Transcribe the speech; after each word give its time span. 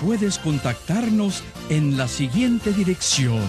puedes 0.00 0.38
contactarnos 0.38 1.44
en 1.68 1.96
la 1.96 2.08
siguiente 2.08 2.72
dirección. 2.72 3.44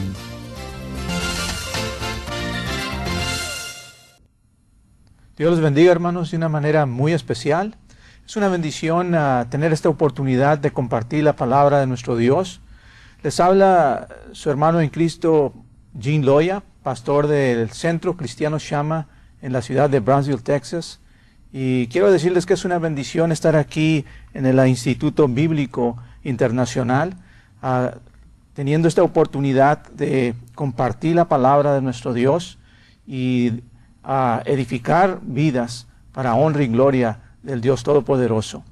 Dios 5.38 5.52
los 5.52 5.62
bendiga 5.62 5.92
hermanos 5.92 6.32
de 6.32 6.38
una 6.38 6.50
manera 6.50 6.86
muy 6.86 7.14
especial. 7.14 7.78
Es 8.26 8.36
una 8.36 8.50
bendición 8.50 9.16
uh, 9.16 9.46
tener 9.50 9.72
esta 9.72 9.90
oportunidad 9.90 10.58
de 10.58 10.72
compartir 10.72 11.24
la 11.24 11.36
palabra 11.36 11.80
de 11.80 11.88
nuestro 11.88 12.16
Dios. 12.18 12.60
Les 13.24 13.40
habla 13.40 14.08
su 14.34 14.50
hermano 14.50 14.82
en 14.82 14.90
Cristo, 14.90 15.54
Jean 15.94 16.26
Loya, 16.26 16.64
pastor 16.84 17.28
del 17.28 17.72
Centro 17.72 18.18
Cristiano 18.18 18.58
Shama 18.60 19.08
en 19.42 19.54
la 19.54 19.62
ciudad 19.62 19.90
de 19.90 20.00
Brownsville, 20.00 20.42
Texas. 20.42 21.00
Y 21.54 21.88
quiero 21.88 22.12
decirles 22.12 22.46
que 22.46 22.54
es 22.54 22.66
una 22.66 22.78
bendición 22.78 23.32
estar 23.32 23.56
aquí 23.56 24.06
en 24.34 24.46
el 24.46 24.66
Instituto 24.68 25.28
Bíblico 25.28 25.98
internacional, 26.24 27.16
ah, 27.62 27.92
teniendo 28.54 28.88
esta 28.88 29.04
oportunidad 29.04 29.88
de 29.92 30.36
compartir 30.56 31.16
la 31.16 31.26
palabra 31.26 31.74
de 31.74 31.82
nuestro 31.82 32.14
Dios 32.14 32.58
y 33.08 33.64
a 34.04 34.42
edificar 34.46 35.20
vidas 35.22 35.88
para 36.12 36.36
honra 36.36 36.64
y 36.64 36.68
gloria 36.68 37.20
del 37.44 37.62
Dios 37.62 37.84
Todopoderoso. 37.84 38.64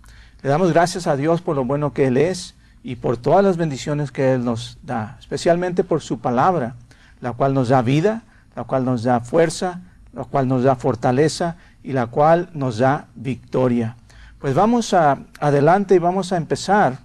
Le 0.41 0.50
damos 0.50 0.72
gracias 0.72 1.08
a 1.08 1.16
Dios 1.16 1.41
por 1.41 1.56
lo 1.56 1.66
bueno 1.66 1.94
que 1.94 2.08
Él 2.08 2.17
es 2.17 2.56
y 2.83 2.95
por 2.95 3.17
todas 3.17 3.44
las 3.44 3.58
bendiciones 3.58 4.11
que 4.11 4.34
Él 4.34 4.44
nos 4.44 4.78
da, 4.84 5.17
especialmente 5.19 5.84
por 5.84 6.02
su 6.02 6.19
palabra, 6.19 6.75
la 7.22 7.34
cual 7.34 7.53
nos 7.53 7.69
da 7.69 7.81
vida, 7.81 8.23
la 8.56 8.63
cual 8.63 8.86
nos 8.86 9.03
da 9.03 9.19
fuerza, 9.19 9.81
la 10.13 10.23
cual 10.23 10.47
nos 10.47 10.63
da 10.63 10.75
fortaleza 10.75 11.58
y 11.84 11.94
la 11.94 12.08
cual 12.08 12.50
nos 12.53 12.78
da 12.78 13.08
victoria. 13.16 13.95
Pues 14.39 14.53
vamos 14.56 14.94
a, 14.94 15.19
adelante 15.39 15.95
y 15.95 16.00
vamos 16.00 16.31
a 16.31 16.38
empezar 16.38 17.00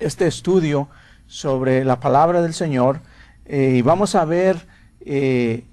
este 0.00 0.26
estudio 0.26 0.88
sobre 1.26 1.84
la 1.84 2.00
palabra 2.00 2.42
del 2.42 2.54
Señor 2.54 3.00
eh, 3.44 3.74
y 3.76 3.82
vamos 3.82 4.14
a 4.14 4.24
ver 4.24 4.66
eh, 5.00 5.64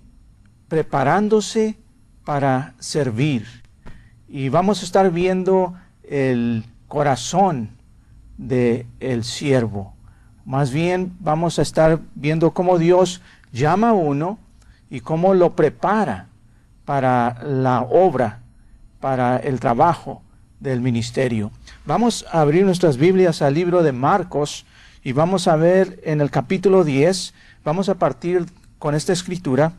preparándose 0.67 1.77
para 2.23 2.75
servir. 2.79 3.45
Y 4.27 4.49
vamos 4.49 4.81
a 4.81 4.85
estar 4.85 5.11
viendo 5.11 5.73
el 6.03 6.65
corazón 6.87 7.69
del 8.37 8.85
el 8.99 9.23
siervo. 9.23 9.93
Más 10.45 10.71
bien 10.71 11.15
vamos 11.19 11.59
a 11.59 11.61
estar 11.61 11.99
viendo 12.15 12.51
cómo 12.51 12.77
Dios 12.77 13.21
llama 13.51 13.89
a 13.89 13.93
uno 13.93 14.37
y 14.89 15.01
cómo 15.01 15.33
lo 15.33 15.55
prepara 15.55 16.27
para 16.85 17.43
la 17.43 17.81
obra, 17.81 18.39
para 18.99 19.37
el 19.37 19.59
trabajo 19.59 20.21
del 20.59 20.81
ministerio. 20.81 21.51
Vamos 21.87 22.25
a 22.33 22.41
abrir 22.41 22.65
nuestras 22.65 22.97
Biblias 22.97 23.41
al 23.41 23.53
libro 23.53 23.81
de 23.81 23.93
Marcos 23.93 24.65
y 25.05 25.13
vamos 25.13 25.47
a 25.47 25.55
ver 25.55 26.01
en 26.03 26.19
el 26.19 26.29
capítulo 26.29 26.83
10, 26.83 27.33
vamos 27.63 27.87
a 27.87 27.95
partir 27.95 28.45
con 28.77 28.93
esta 28.93 29.13
escritura 29.13 29.71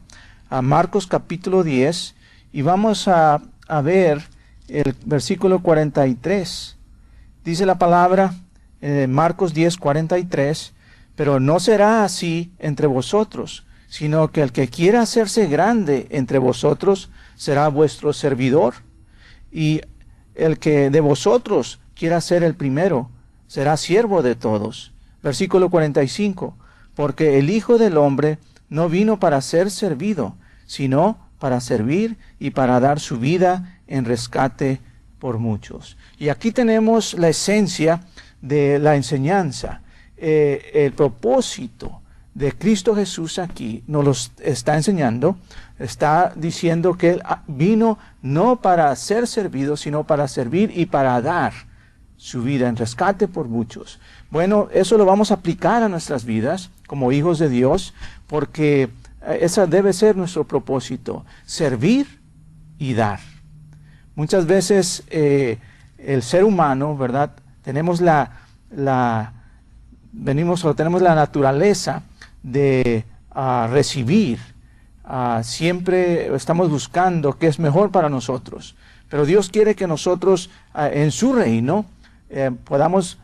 a 0.48 0.62
Marcos 0.62 1.06
capítulo 1.06 1.62
10 1.62 2.14
y 2.50 2.62
vamos 2.62 3.08
a, 3.08 3.42
a 3.69 3.80
ver 3.82 4.22
el 4.69 4.94
versículo 5.04 5.62
43. 5.62 6.78
Dice 7.44 7.66
la 7.66 7.78
palabra 7.78 8.32
en 8.80 9.12
Marcos 9.12 9.52
10, 9.52 9.76
43, 9.76 10.72
pero 11.14 11.40
no 11.40 11.60
será 11.60 12.04
así 12.04 12.54
entre 12.58 12.86
vosotros, 12.86 13.66
sino 13.86 14.32
que 14.32 14.40
el 14.40 14.52
que 14.52 14.69
quiera 14.69 15.02
hacerse 15.02 15.46
grande 15.46 16.06
entre 16.08 16.38
vosotros 16.38 17.10
será 17.36 17.69
vuestro 17.69 18.14
servidor. 18.14 18.76
Y 19.52 19.82
el 20.34 20.58
que 20.58 20.88
de 20.88 21.00
vosotros 21.00 21.80
quiera 21.98 22.20
ser 22.20 22.44
el 22.44 22.54
primero, 22.54 23.10
será 23.48 23.76
siervo 23.76 24.22
de 24.22 24.36
todos. 24.36 24.92
Versículo 25.22 25.69
45. 25.69 26.56
Porque 26.94 27.38
el 27.38 27.50
Hijo 27.50 27.76
del 27.76 27.97
Hombre 27.97 28.38
no 28.70 28.88
vino 28.88 29.19
para 29.19 29.41
ser 29.41 29.70
servido, 29.70 30.34
sino 30.66 31.19
para 31.38 31.60
servir 31.60 32.16
y 32.38 32.50
para 32.50 32.81
dar 32.81 33.00
su 33.00 33.19
vida 33.19 33.81
en 33.87 34.04
rescate 34.04 34.81
por 35.19 35.38
muchos. 35.38 35.97
Y 36.19 36.28
aquí 36.28 36.53
tenemos 36.53 37.14
la 37.14 37.28
esencia 37.28 38.00
de 38.41 38.78
la 38.78 38.97
enseñanza. 38.97 39.81
Eh, 40.16 40.70
el 40.75 40.92
propósito 40.92 42.00
de 42.34 42.53
Cristo 42.53 42.94
Jesús 42.94 43.38
aquí 43.38 43.82
nos 43.87 44.04
lo 44.04 44.12
está 44.44 44.76
enseñando, 44.76 45.37
está 45.78 46.32
diciendo 46.37 46.94
que 46.94 47.10
Él 47.10 47.22
vino 47.48 47.98
no 48.22 48.60
para 48.60 48.94
ser 48.94 49.26
servido, 49.26 49.76
sino 49.76 50.04
para 50.04 50.28
servir 50.28 50.72
y 50.75 50.87
para 50.87 51.20
dar 51.20 51.67
su 52.18 52.42
vida 52.42 52.68
en 52.68 52.76
rescate 52.76 53.28
por 53.28 53.48
muchos. 53.48 53.98
Bueno, 54.30 54.68
eso 54.74 54.98
lo 54.98 55.06
vamos 55.06 55.30
a 55.30 55.34
aplicar 55.34 55.82
a 55.82 55.88
nuestras 55.88 56.24
vidas 56.24 56.70
como 56.86 57.12
hijos 57.12 57.38
de 57.38 57.48
Dios, 57.48 57.94
porque 58.26 58.90
eh, 59.22 59.38
ese 59.40 59.66
debe 59.66 59.94
ser 59.94 60.16
nuestro 60.16 60.44
propósito, 60.44 61.24
servir 61.46 62.20
y 62.78 62.92
dar. 62.92 63.20
Muchas 64.14 64.46
veces 64.46 65.04
eh, 65.08 65.58
el 65.96 66.22
ser 66.22 66.44
humano, 66.44 66.96
¿verdad? 66.96 67.30
Tenemos 67.62 68.00
la, 68.00 68.32
la, 68.70 69.32
venimos 70.12 70.64
o 70.64 70.74
tenemos 70.74 71.00
la 71.00 71.14
naturaleza 71.14 72.02
de 72.42 73.04
ah, 73.30 73.68
recibir. 73.70 74.40
Ah, 75.04 75.42
siempre 75.44 76.34
estamos 76.34 76.68
buscando 76.68 77.38
qué 77.38 77.46
es 77.46 77.58
mejor 77.58 77.90
para 77.90 78.08
nosotros. 78.08 78.74
Pero 79.08 79.24
Dios 79.24 79.50
quiere 79.50 79.74
que 79.74 79.86
nosotros 79.86 80.50
ah, 80.74 80.88
en 80.88 81.12
su 81.12 81.32
reino 81.32 81.86
eh, 82.30 82.50
podamos 82.64 83.18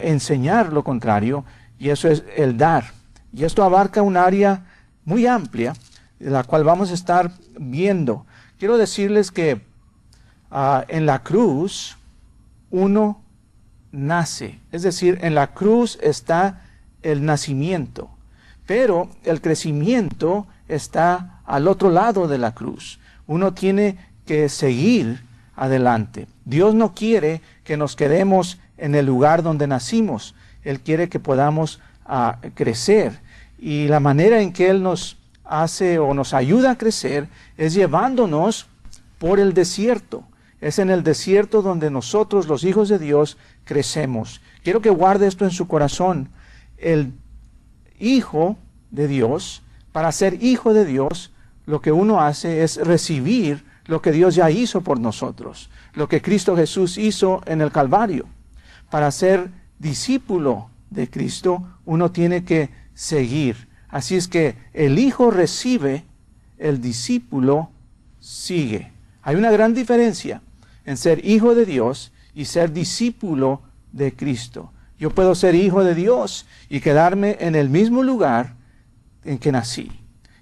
enseñar 0.00 0.72
lo 0.72 0.84
contrario 0.84 1.44
y 1.80 1.88
eso 1.88 2.08
es 2.08 2.22
el 2.36 2.56
dar. 2.56 2.84
Y 3.32 3.42
esto 3.42 3.64
abarca 3.64 4.02
un 4.02 4.16
área 4.16 4.64
muy 5.04 5.26
amplia, 5.26 5.74
de 6.20 6.30
la 6.30 6.44
cual 6.44 6.62
vamos 6.62 6.92
a 6.92 6.94
estar 6.94 7.32
viendo. 7.58 8.24
Quiero 8.58 8.78
decirles 8.78 9.32
que 9.32 9.60
en 10.88 11.06
la 11.06 11.24
cruz 11.24 11.96
uno 12.70 13.20
nace, 13.90 14.60
es 14.70 14.82
decir, 14.82 15.18
en 15.22 15.34
la 15.34 15.48
cruz 15.48 15.98
está 16.02 16.62
el 17.02 17.24
nacimiento. 17.24 18.10
Pero 18.66 19.10
el 19.24 19.40
crecimiento 19.40 20.46
está 20.68 21.40
al 21.44 21.68
otro 21.68 21.90
lado 21.90 22.28
de 22.28 22.38
la 22.38 22.54
cruz. 22.54 22.98
Uno 23.26 23.52
tiene 23.52 23.98
que 24.26 24.48
seguir 24.48 25.22
adelante. 25.54 26.26
Dios 26.44 26.74
no 26.74 26.94
quiere 26.94 27.42
que 27.64 27.76
nos 27.76 27.96
quedemos 27.96 28.58
en 28.78 28.94
el 28.94 29.06
lugar 29.06 29.42
donde 29.42 29.66
nacimos. 29.66 30.34
Él 30.62 30.80
quiere 30.80 31.08
que 31.08 31.18
podamos 31.18 31.80
ah, 32.06 32.38
crecer. 32.54 33.20
Y 33.58 33.88
la 33.88 34.00
manera 34.00 34.40
en 34.40 34.52
que 34.52 34.68
Él 34.68 34.82
nos 34.82 35.16
hace 35.44 35.98
o 35.98 36.14
nos 36.14 36.34
ayuda 36.34 36.72
a 36.72 36.78
crecer 36.78 37.28
es 37.56 37.74
llevándonos 37.74 38.66
por 39.18 39.40
el 39.40 39.54
desierto. 39.54 40.24
Es 40.60 40.78
en 40.78 40.90
el 40.90 41.02
desierto 41.02 41.62
donde 41.62 41.90
nosotros, 41.90 42.46
los 42.46 42.64
hijos 42.64 42.88
de 42.88 42.98
Dios, 42.98 43.36
crecemos. 43.64 44.40
Quiero 44.62 44.80
que 44.80 44.90
guarde 44.90 45.26
esto 45.26 45.44
en 45.44 45.50
su 45.50 45.68
corazón. 45.68 46.30
El 46.78 47.12
hijo 47.98 48.56
de 48.90 49.08
Dios, 49.08 49.62
para 49.92 50.10
ser 50.12 50.42
hijo 50.42 50.72
de 50.72 50.84
Dios, 50.84 51.32
lo 51.66 51.80
que 51.80 51.92
uno 51.92 52.20
hace 52.20 52.62
es 52.62 52.76
recibir 52.76 53.64
lo 53.86 54.00
que 54.00 54.12
Dios 54.12 54.34
ya 54.34 54.50
hizo 54.50 54.80
por 54.80 54.98
nosotros, 55.00 55.70
lo 55.94 56.08
que 56.08 56.22
Cristo 56.22 56.56
Jesús 56.56 56.98
hizo 56.98 57.42
en 57.46 57.60
el 57.60 57.70
Calvario. 57.70 58.26
Para 58.90 59.10
ser 59.10 59.50
discípulo 59.78 60.70
de 60.90 61.10
Cristo, 61.10 61.62
uno 61.84 62.10
tiene 62.10 62.44
que 62.44 62.70
seguir. 62.94 63.68
Así 63.88 64.16
es 64.16 64.28
que 64.28 64.56
el 64.72 64.98
hijo 64.98 65.30
recibe, 65.30 66.04
el 66.58 66.80
discípulo 66.80 67.70
sigue. 68.20 68.92
Hay 69.22 69.36
una 69.36 69.50
gran 69.50 69.74
diferencia 69.74 70.42
en 70.84 70.96
ser 70.96 71.24
hijo 71.24 71.54
de 71.54 71.66
Dios 71.66 72.12
y 72.34 72.46
ser 72.46 72.72
discípulo 72.72 73.62
de 73.92 74.14
Cristo. 74.14 74.72
Yo 74.98 75.10
puedo 75.10 75.34
ser 75.34 75.54
hijo 75.54 75.84
de 75.84 75.94
Dios 75.94 76.46
y 76.68 76.80
quedarme 76.80 77.36
en 77.40 77.54
el 77.54 77.68
mismo 77.68 78.02
lugar 78.02 78.54
en 79.24 79.38
que 79.38 79.52
nací. 79.52 79.90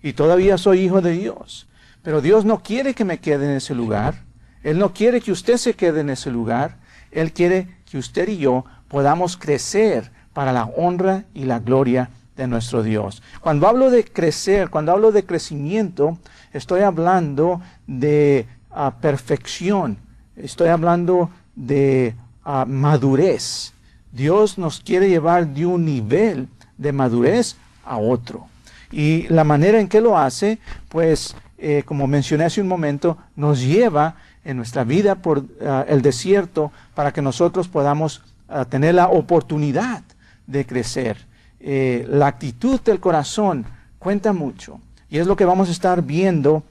Y 0.02 0.12
todavía 0.12 0.58
soy 0.58 0.80
hijo 0.80 1.00
de 1.00 1.12
Dios. 1.12 1.68
Pero 2.02 2.20
Dios 2.20 2.44
no 2.44 2.62
quiere 2.62 2.94
que 2.94 3.04
me 3.04 3.18
quede 3.18 3.46
en 3.46 3.56
ese 3.56 3.74
lugar. 3.74 4.22
Él 4.62 4.78
no 4.78 4.92
quiere 4.92 5.20
que 5.20 5.32
usted 5.32 5.56
se 5.56 5.74
quede 5.74 6.00
en 6.00 6.10
ese 6.10 6.30
lugar. 6.30 6.76
Él 7.10 7.32
quiere 7.32 7.68
que 7.90 7.98
usted 7.98 8.28
y 8.28 8.38
yo 8.38 8.64
podamos 8.88 9.36
crecer 9.36 10.10
para 10.32 10.52
la 10.52 10.64
honra 10.64 11.24
y 11.34 11.44
la 11.44 11.58
gloria 11.58 12.10
de 12.36 12.46
nuestro 12.46 12.82
Dios. 12.82 13.22
Cuando 13.40 13.68
hablo 13.68 13.90
de 13.90 14.04
crecer, 14.04 14.70
cuando 14.70 14.92
hablo 14.92 15.12
de 15.12 15.24
crecimiento, 15.24 16.18
estoy 16.52 16.80
hablando 16.80 17.60
de 17.86 18.46
ah, 18.70 18.94
perfección, 19.00 19.98
estoy 20.36 20.68
hablando 20.68 21.30
de 21.54 22.14
ah, 22.44 22.64
madurez. 22.66 23.72
Dios 24.10 24.58
nos 24.58 24.80
quiere 24.80 25.08
llevar 25.08 25.46
de 25.46 25.66
un 25.66 25.84
nivel 25.84 26.48
de 26.78 26.92
madurez 26.92 27.56
a 27.84 27.98
otro. 27.98 28.46
Y 28.90 29.26
la 29.28 29.44
manera 29.44 29.80
en 29.80 29.88
que 29.88 30.00
lo 30.00 30.18
hace, 30.18 30.58
pues, 30.88 31.34
eh, 31.62 31.82
como 31.84 32.06
mencioné 32.06 32.44
hace 32.44 32.60
un 32.60 32.68
momento, 32.68 33.16
nos 33.36 33.60
lleva 33.60 34.16
en 34.44 34.56
nuestra 34.56 34.84
vida 34.84 35.14
por 35.16 35.44
ah, 35.64 35.84
el 35.88 36.02
desierto 36.02 36.72
para 36.94 37.12
que 37.12 37.22
nosotros 37.22 37.68
podamos 37.68 38.22
tener 38.68 38.94
la 38.94 39.08
oportunidad 39.08 40.02
de 40.46 40.66
crecer. 40.66 41.16
Eh, 41.60 42.04
la 42.08 42.26
actitud 42.26 42.80
del 42.80 42.98
corazón 42.98 43.64
cuenta 43.98 44.32
mucho. 44.32 44.80
Y 45.08 45.18
es 45.18 45.26
lo 45.26 45.36
que 45.36 45.44
vamos 45.44 45.68
a 45.68 45.72
estar 45.72 46.02
viendo 46.02 46.64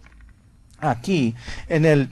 aquí 0.79 1.33
en 1.69 1.85
el 1.85 2.09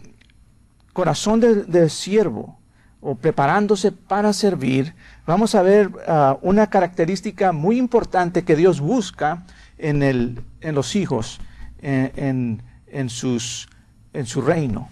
corazón 0.94 1.40
del, 1.40 1.90
siervo 1.90 2.58
o 3.02 3.16
preparándose 3.16 3.92
para 3.92 4.32
servir. 4.32 4.94
Vamos 5.26 5.56
a 5.56 5.62
ver 5.62 5.92
ah, 6.08 6.38
una 6.42 6.68
característica 6.68 7.52
muy 7.52 7.78
importante 7.78 8.44
que 8.44 8.56
Dios 8.56 8.80
busca 8.80 9.44
en, 9.78 10.02
el, 10.02 10.42
en 10.62 10.76
los 10.76 10.96
hijos, 10.96 11.42
en, 11.82 12.62
sus, 13.10 13.70
en 14.14 14.26
su 14.26 14.42
reino. 14.42 14.90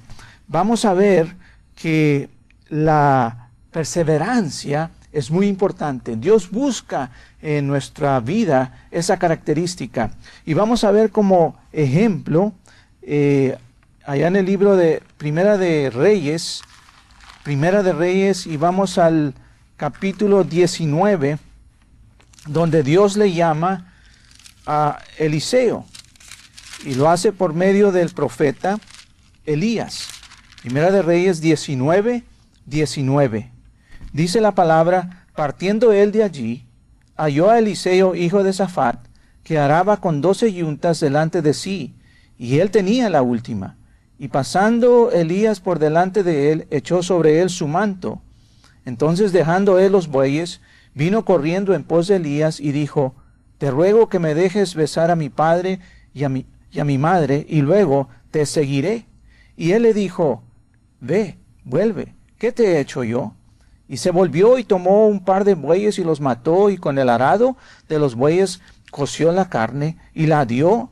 Vamos 0.48 0.86
a 0.86 0.94
ver 0.94 1.36
que 1.76 2.30
la 2.70 3.50
perseverancia 3.72 4.92
es 5.12 5.32
muy 5.32 5.48
importante. 5.48 6.16
Dios 6.16 6.52
busca 6.52 7.12
en 7.42 7.68
nuestra 7.68 8.20
vida 8.20 8.88
esa 8.92 9.18
característica. 9.18 10.12
Y 10.46 10.54
vamos 10.54 10.84
a 10.84 10.92
ver 10.92 11.12
como 11.12 11.58
ejemplo, 11.72 12.54
eh, 13.02 13.58
allá 14.06 14.28
en 14.28 14.36
el 14.36 14.46
libro 14.46 14.76
de 14.76 15.02
Primera 15.18 15.58
de 15.58 15.90
Reyes, 15.90 16.62
Primera 17.44 17.84
de 17.84 17.94
Reyes, 17.94 18.46
y 18.48 18.58
vamos 18.58 18.98
al 18.98 19.34
capítulo 19.76 20.44
19, 20.44 21.40
donde 22.48 22.84
Dios 22.84 23.18
le 23.18 23.32
llama 23.34 23.94
a 24.66 25.00
Eliseo. 25.18 25.86
Y 26.86 26.96
lo 26.96 27.10
hace 27.10 27.32
por 27.32 27.54
medio 27.54 27.92
del 27.92 28.10
profeta 28.10 28.80
Elías. 29.46 30.08
Primera 30.62 30.92
de 30.92 31.02
Reyes 31.02 31.42
19, 31.42 32.24
19. 32.66 33.52
Dice 34.14 34.42
la 34.42 34.54
palabra, 34.54 35.26
partiendo 35.36 35.92
él 35.92 36.12
de 36.12 36.24
allí, 36.24 36.66
halló 37.16 37.50
a 37.50 37.60
Eliseo, 37.60 38.16
hijo 38.16 38.44
de 38.44 38.54
Safat, 38.54 39.00
que 39.44 39.58
araba 39.58 40.02
con 40.02 40.22
doce 40.22 40.52
yuntas 40.52 41.00
delante 41.00 41.42
de 41.42 41.54
sí, 41.54 41.96
y 42.38 42.60
él 42.60 42.72
tenía 42.72 43.10
la 43.10 43.22
última. 43.22 43.78
Y 44.20 44.30
pasando 44.30 45.12
Elías 45.12 45.60
por 45.60 45.80
delante 45.80 46.24
de 46.24 46.52
él, 46.52 46.68
echó 46.72 47.04
sobre 47.04 47.42
él 47.42 47.50
su 47.50 47.68
manto. 47.68 48.22
Entonces 48.86 49.32
dejando 49.32 49.80
él 49.80 49.92
los 49.92 50.08
bueyes, 50.08 50.62
vino 50.94 51.24
corriendo 51.26 51.74
en 51.74 51.84
pos 51.84 52.08
de 52.08 52.16
Elías 52.18 52.60
y 52.60 52.72
dijo, 52.72 53.16
Te 53.58 53.72
ruego 53.72 54.10
que 54.10 54.20
me 54.20 54.34
dejes 54.34 54.76
besar 54.76 55.12
a 55.12 55.16
mi 55.16 55.30
padre 55.30 55.80
y 56.14 56.24
a 56.24 56.30
mi, 56.30 56.46
y 56.72 56.80
a 56.80 56.86
mi 56.86 56.98
madre, 56.98 57.46
y 57.48 57.62
luego 57.62 58.10
te 58.32 58.46
seguiré. 58.46 59.06
Y 59.56 59.72
él 59.72 59.84
le 59.84 59.94
dijo, 59.94 60.44
Ve, 61.00 61.38
vuelve, 61.64 62.16
¿qué 62.38 62.52
te 62.52 62.74
he 62.74 62.80
hecho 62.80 63.04
yo? 63.04 63.34
Y 63.88 63.98
se 63.98 64.12
volvió 64.12 64.58
y 64.58 64.64
tomó 64.64 65.08
un 65.08 65.24
par 65.24 65.44
de 65.44 65.56
bueyes 65.56 66.00
y 66.00 66.04
los 66.04 66.20
mató 66.20 66.70
y 66.70 66.78
con 66.78 66.98
el 66.98 67.10
arado 67.10 67.56
de 67.88 68.00
los 68.00 68.16
bueyes 68.16 68.62
coció 68.92 69.32
la 69.32 69.50
carne 69.50 69.98
y 70.14 70.26
la 70.26 70.46
dio 70.46 70.92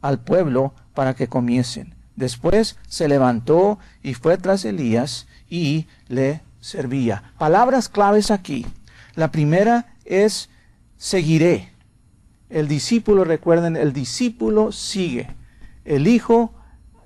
al 0.00 0.20
pueblo 0.20 0.74
para 0.94 1.14
que 1.14 1.28
comiesen. 1.28 1.94
Después 2.14 2.76
se 2.88 3.08
levantó 3.08 3.78
y 4.02 4.14
fue 4.14 4.38
tras 4.38 4.64
Elías 4.64 5.26
y 5.48 5.86
le 6.08 6.42
servía. 6.60 7.32
Palabras 7.38 7.88
claves 7.88 8.30
aquí. 8.30 8.66
La 9.14 9.30
primera 9.30 9.94
es 10.04 10.48
seguiré. 10.96 11.72
El 12.48 12.68
discípulo, 12.68 13.24
recuerden, 13.24 13.76
el 13.76 13.92
discípulo 13.92 14.72
sigue. 14.72 15.28
El 15.84 16.06
hijo 16.06 16.52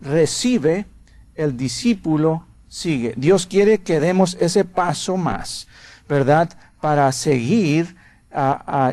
recibe, 0.01 0.87
el 1.35 1.57
discípulo 1.57 2.47
sigue. 2.69 3.15
Dios 3.17 3.47
quiere 3.47 3.79
que 3.79 4.01
demos 4.01 4.37
ese 4.41 4.65
paso 4.65 5.17
más, 5.17 5.67
¿verdad? 6.09 6.51
Para 6.81 7.11
seguir 7.13 7.97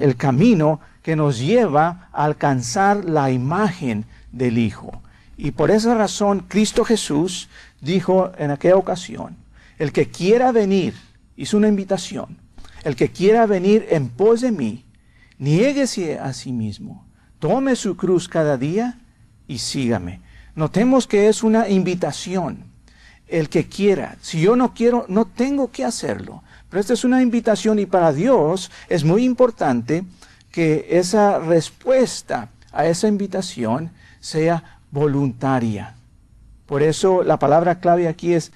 el 0.02 0.16
camino 0.16 0.80
que 1.04 1.16
nos 1.16 1.40
lleva 1.40 2.10
a 2.12 2.26
alcanzar 2.26 3.06
la 3.06 3.32
imagen 3.32 4.06
del 4.32 4.58
Hijo. 4.58 5.02
Y 5.38 5.52
por 5.52 5.70
esa 5.70 5.94
razón 5.96 6.46
Cristo 6.48 6.84
Jesús 6.84 7.50
dijo 7.80 8.32
en 8.38 8.52
aquella 8.52 8.76
ocasión, 8.76 9.38
el 9.78 9.92
que 9.92 10.10
quiera 10.10 10.52
venir, 10.52 10.96
hizo 11.36 11.56
una 11.56 11.68
invitación, 11.68 12.38
el 12.84 12.96
que 12.96 13.10
quiera 13.10 13.46
venir 13.46 13.86
en 13.92 14.10
pos 14.10 14.42
de 14.42 14.52
mí, 14.52 14.84
niéguese 15.38 16.20
a 16.20 16.34
sí 16.34 16.52
mismo, 16.52 17.06
tome 17.40 17.76
su 17.76 17.96
cruz 17.96 18.28
cada 18.28 18.58
día 18.58 19.00
y 19.48 19.60
sígame. 19.60 20.22
Notemos 20.56 21.08
que 21.08 21.28
es 21.28 21.44
una 21.44 21.70
invitación 21.70 22.66
el 23.28 23.50
que 23.50 23.68
quiera. 23.68 24.18
Si 24.22 24.42
yo 24.42 24.56
no 24.56 24.74
quiero, 24.74 25.06
no 25.08 25.26
tengo 25.26 25.72
que 25.72 25.84
hacerlo. 25.84 26.44
Pero 26.70 26.82
esta 26.82 26.94
es 26.94 27.04
una 27.04 27.22
invitación 27.22 27.80
y 27.80 27.86
para 27.86 28.12
Dios 28.14 28.72
es 28.90 29.04
muy 29.04 29.24
importante 29.24 30.04
que 30.52 30.88
esa 30.90 31.40
respuesta 31.40 32.50
a 32.72 32.88
esa 32.88 33.08
invitación 33.08 33.92
sea 34.20 34.80
voluntaria. 34.92 35.96
Por 36.66 36.84
eso 36.84 37.24
la 37.24 37.40
palabra 37.40 37.80
clave 37.80 38.08
aquí 38.08 38.34
es 38.34 38.52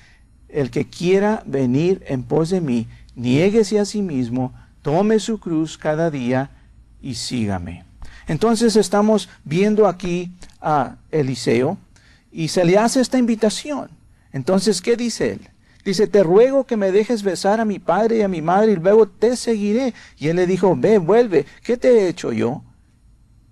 el 0.49 0.69
que 0.71 0.89
quiera 0.89 1.43
venir 1.45 2.03
en 2.07 2.23
pos 2.23 2.49
de 2.49 2.59
mí, 2.59 2.87
niéguese 3.15 3.79
a 3.79 3.85
sí 3.85 4.01
mismo, 4.01 4.53
tome 4.81 5.19
su 5.19 5.39
cruz 5.39 5.77
cada 5.77 6.11
día 6.11 6.49
y 7.01 7.15
sígame. 7.15 7.83
Entonces 8.27 8.75
estamos 8.75 9.29
viendo 9.43 9.87
aquí 9.87 10.31
a 10.61 10.95
Eliseo 11.11 11.77
y 12.31 12.47
se 12.47 12.63
le 12.63 12.77
hace 12.77 13.01
esta 13.01 13.17
invitación. 13.17 13.89
Entonces, 14.31 14.81
¿qué 14.81 14.95
dice 14.95 15.33
él? 15.33 15.49
Dice, 15.83 16.07
te 16.07 16.23
ruego 16.23 16.65
que 16.65 16.77
me 16.77 16.91
dejes 16.91 17.23
besar 17.23 17.59
a 17.59 17.65
mi 17.65 17.79
padre 17.79 18.17
y 18.17 18.21
a 18.21 18.27
mi 18.27 18.41
madre 18.41 18.73
y 18.73 18.75
luego 18.75 19.07
te 19.07 19.35
seguiré. 19.35 19.93
Y 20.17 20.27
él 20.27 20.35
le 20.35 20.45
dijo, 20.45 20.75
ve, 20.77 20.99
vuelve, 20.99 21.45
¿qué 21.63 21.75
te 21.75 21.89
he 21.89 22.07
hecho 22.07 22.31
yo? 22.31 22.61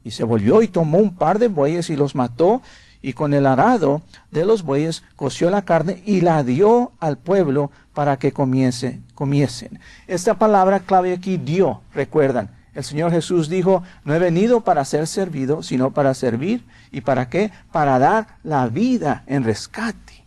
Y 0.03 0.11
se 0.11 0.23
volvió 0.23 0.61
y 0.61 0.67
tomó 0.67 0.99
un 0.99 1.15
par 1.15 1.39
de 1.39 1.47
bueyes 1.47 1.89
y 1.89 1.95
los 1.95 2.15
mató 2.15 2.61
y 3.01 3.13
con 3.13 3.33
el 3.33 3.45
arado 3.45 4.01
de 4.31 4.45
los 4.45 4.63
bueyes 4.63 5.03
coció 5.15 5.49
la 5.49 5.63
carne 5.63 6.03
y 6.05 6.21
la 6.21 6.43
dio 6.43 6.91
al 6.99 7.17
pueblo 7.17 7.71
para 7.93 8.17
que 8.17 8.31
comiese, 8.31 8.99
comiesen. 9.15 9.79
Esta 10.07 10.35
palabra 10.37 10.81
clave 10.81 11.13
aquí 11.13 11.37
dio, 11.37 11.81
recuerdan. 11.93 12.58
El 12.79 12.85
Señor 12.85 13.11
Jesús 13.11 13.49
dijo, 13.49 13.83
no 14.05 14.15
he 14.15 14.19
venido 14.19 14.61
para 14.61 14.85
ser 14.85 15.05
servido, 15.05 15.63
sino 15.63 15.91
para 15.91 16.13
servir. 16.13 16.63
¿Y 16.93 17.01
para 17.01 17.27
qué? 17.27 17.51
Para 17.73 17.99
dar 17.99 18.37
la 18.41 18.69
vida 18.69 19.25
en 19.27 19.43
rescate 19.43 20.23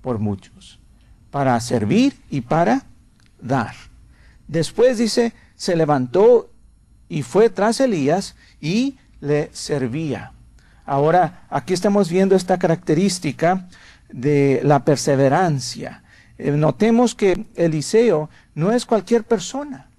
por 0.00 0.18
muchos, 0.18 0.80
para 1.30 1.60
servir 1.60 2.20
y 2.28 2.40
para 2.40 2.86
dar. 3.40 3.76
Después 4.48 4.98
dice, 4.98 5.32
se 5.54 5.76
levantó 5.76 6.50
y 7.08 7.22
fue 7.22 7.50
tras 7.50 7.78
Elías 7.78 8.34
y 8.60 8.98
le 9.20 9.48
servía. 9.52 10.32
Ahora, 10.84 11.46
aquí 11.50 11.72
estamos 11.72 12.10
viendo 12.10 12.34
esta 12.34 12.58
característica 12.58 13.68
de 14.12 14.60
la 14.64 14.84
perseverancia. 14.84 16.02
Eh, 16.36 16.50
notemos 16.50 17.14
que 17.14 17.46
Eliseo 17.54 18.28
no 18.56 18.72
es 18.72 18.84
cualquier 18.86 19.22
persona. 19.22 19.89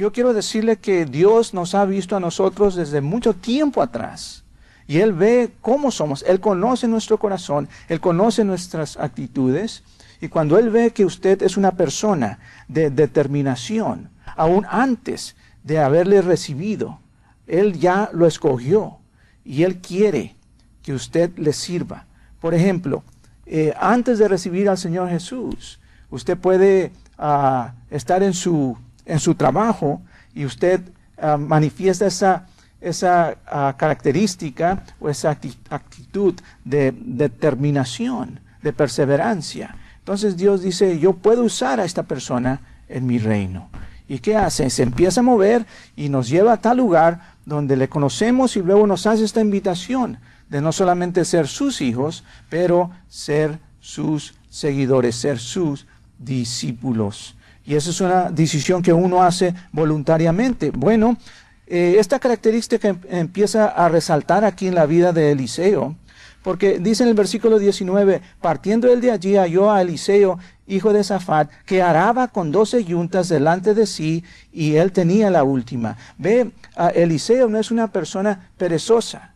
Yo 0.00 0.12
quiero 0.12 0.32
decirle 0.32 0.78
que 0.78 1.04
Dios 1.04 1.52
nos 1.52 1.74
ha 1.74 1.84
visto 1.84 2.16
a 2.16 2.20
nosotros 2.20 2.74
desde 2.74 3.02
mucho 3.02 3.34
tiempo 3.34 3.82
atrás. 3.82 4.44
Y 4.86 5.00
Él 5.00 5.12
ve 5.12 5.52
cómo 5.60 5.90
somos, 5.90 6.24
Él 6.26 6.40
conoce 6.40 6.88
nuestro 6.88 7.18
corazón, 7.18 7.68
Él 7.86 8.00
conoce 8.00 8.42
nuestras 8.42 8.96
actitudes. 8.96 9.82
Y 10.22 10.28
cuando 10.28 10.58
Él 10.58 10.70
ve 10.70 10.92
que 10.92 11.04
usted 11.04 11.42
es 11.42 11.58
una 11.58 11.72
persona 11.72 12.38
de 12.66 12.88
determinación, 12.88 14.08
aún 14.36 14.64
antes 14.70 15.36
de 15.64 15.80
haberle 15.80 16.22
recibido, 16.22 16.98
Él 17.46 17.78
ya 17.78 18.08
lo 18.14 18.26
escogió 18.26 19.00
y 19.44 19.64
Él 19.64 19.82
quiere 19.82 20.34
que 20.82 20.94
usted 20.94 21.36
le 21.36 21.52
sirva. 21.52 22.06
Por 22.40 22.54
ejemplo, 22.54 23.02
eh, 23.44 23.74
antes 23.78 24.18
de 24.18 24.28
recibir 24.28 24.70
al 24.70 24.78
Señor 24.78 25.10
Jesús, 25.10 25.78
usted 26.08 26.38
puede 26.38 26.90
ah, 27.18 27.74
estar 27.90 28.22
en 28.22 28.32
su 28.32 28.78
en 29.06 29.18
su 29.18 29.34
trabajo 29.34 30.02
y 30.34 30.44
usted 30.44 30.80
ah, 31.20 31.36
manifiesta 31.36 32.06
esa, 32.06 32.46
esa 32.80 33.36
ah, 33.46 33.74
característica 33.76 34.84
o 35.00 35.08
esa 35.08 35.30
actitud 35.30 36.34
de 36.64 36.94
determinación, 36.96 38.40
de 38.62 38.72
perseverancia. 38.72 39.76
Entonces 39.98 40.36
Dios 40.36 40.62
dice, 40.62 40.98
yo 40.98 41.12
puedo 41.14 41.44
usar 41.44 41.80
a 41.80 41.84
esta 41.84 42.02
persona 42.04 42.60
en 42.88 43.06
mi 43.06 43.18
reino. 43.18 43.68
¿Y 44.08 44.18
qué 44.18 44.36
hace? 44.36 44.68
Se 44.70 44.82
empieza 44.82 45.20
a 45.20 45.22
mover 45.22 45.66
y 45.94 46.08
nos 46.08 46.28
lleva 46.28 46.54
a 46.54 46.60
tal 46.60 46.78
lugar 46.78 47.36
donde 47.46 47.76
le 47.76 47.88
conocemos 47.88 48.56
y 48.56 48.60
luego 48.62 48.86
nos 48.86 49.06
hace 49.06 49.24
esta 49.24 49.40
invitación 49.40 50.18
de 50.48 50.60
no 50.60 50.72
solamente 50.72 51.24
ser 51.24 51.46
sus 51.46 51.80
hijos, 51.80 52.24
pero 52.48 52.90
ser 53.08 53.60
sus 53.80 54.34
seguidores, 54.48 55.14
ser 55.14 55.38
sus 55.38 55.86
discípulos. 56.18 57.36
Y 57.64 57.74
esa 57.74 57.90
es 57.90 58.00
una 58.00 58.30
decisión 58.30 58.82
que 58.82 58.92
uno 58.92 59.22
hace 59.22 59.54
voluntariamente. 59.72 60.70
Bueno, 60.70 61.16
eh, 61.66 61.96
esta 61.98 62.18
característica 62.18 62.88
em, 62.88 62.98
empieza 63.08 63.66
a 63.68 63.88
resaltar 63.88 64.44
aquí 64.44 64.66
en 64.66 64.74
la 64.74 64.86
vida 64.86 65.12
de 65.12 65.30
Eliseo, 65.30 65.94
porque 66.42 66.78
dice 66.80 67.04
en 67.04 67.10
el 67.10 67.14
versículo 67.14 67.58
19, 67.58 68.22
partiendo 68.40 68.90
él 68.90 69.00
de 69.00 69.12
allí 69.12 69.36
halló 69.36 69.70
a 69.70 69.82
Eliseo, 69.82 70.38
hijo 70.66 70.92
de 70.92 71.04
Zafat, 71.04 71.50
que 71.66 71.80
araba 71.80 72.28
con 72.28 72.50
doce 72.50 72.84
yuntas 72.84 73.28
delante 73.28 73.74
de 73.74 73.86
sí, 73.86 74.24
y 74.52 74.76
él 74.76 74.90
tenía 74.90 75.30
la 75.30 75.44
última. 75.44 75.96
Ve, 76.18 76.50
Eliseo 76.94 77.48
no 77.48 77.58
es 77.58 77.70
una 77.70 77.92
persona 77.92 78.50
perezosa. 78.56 79.29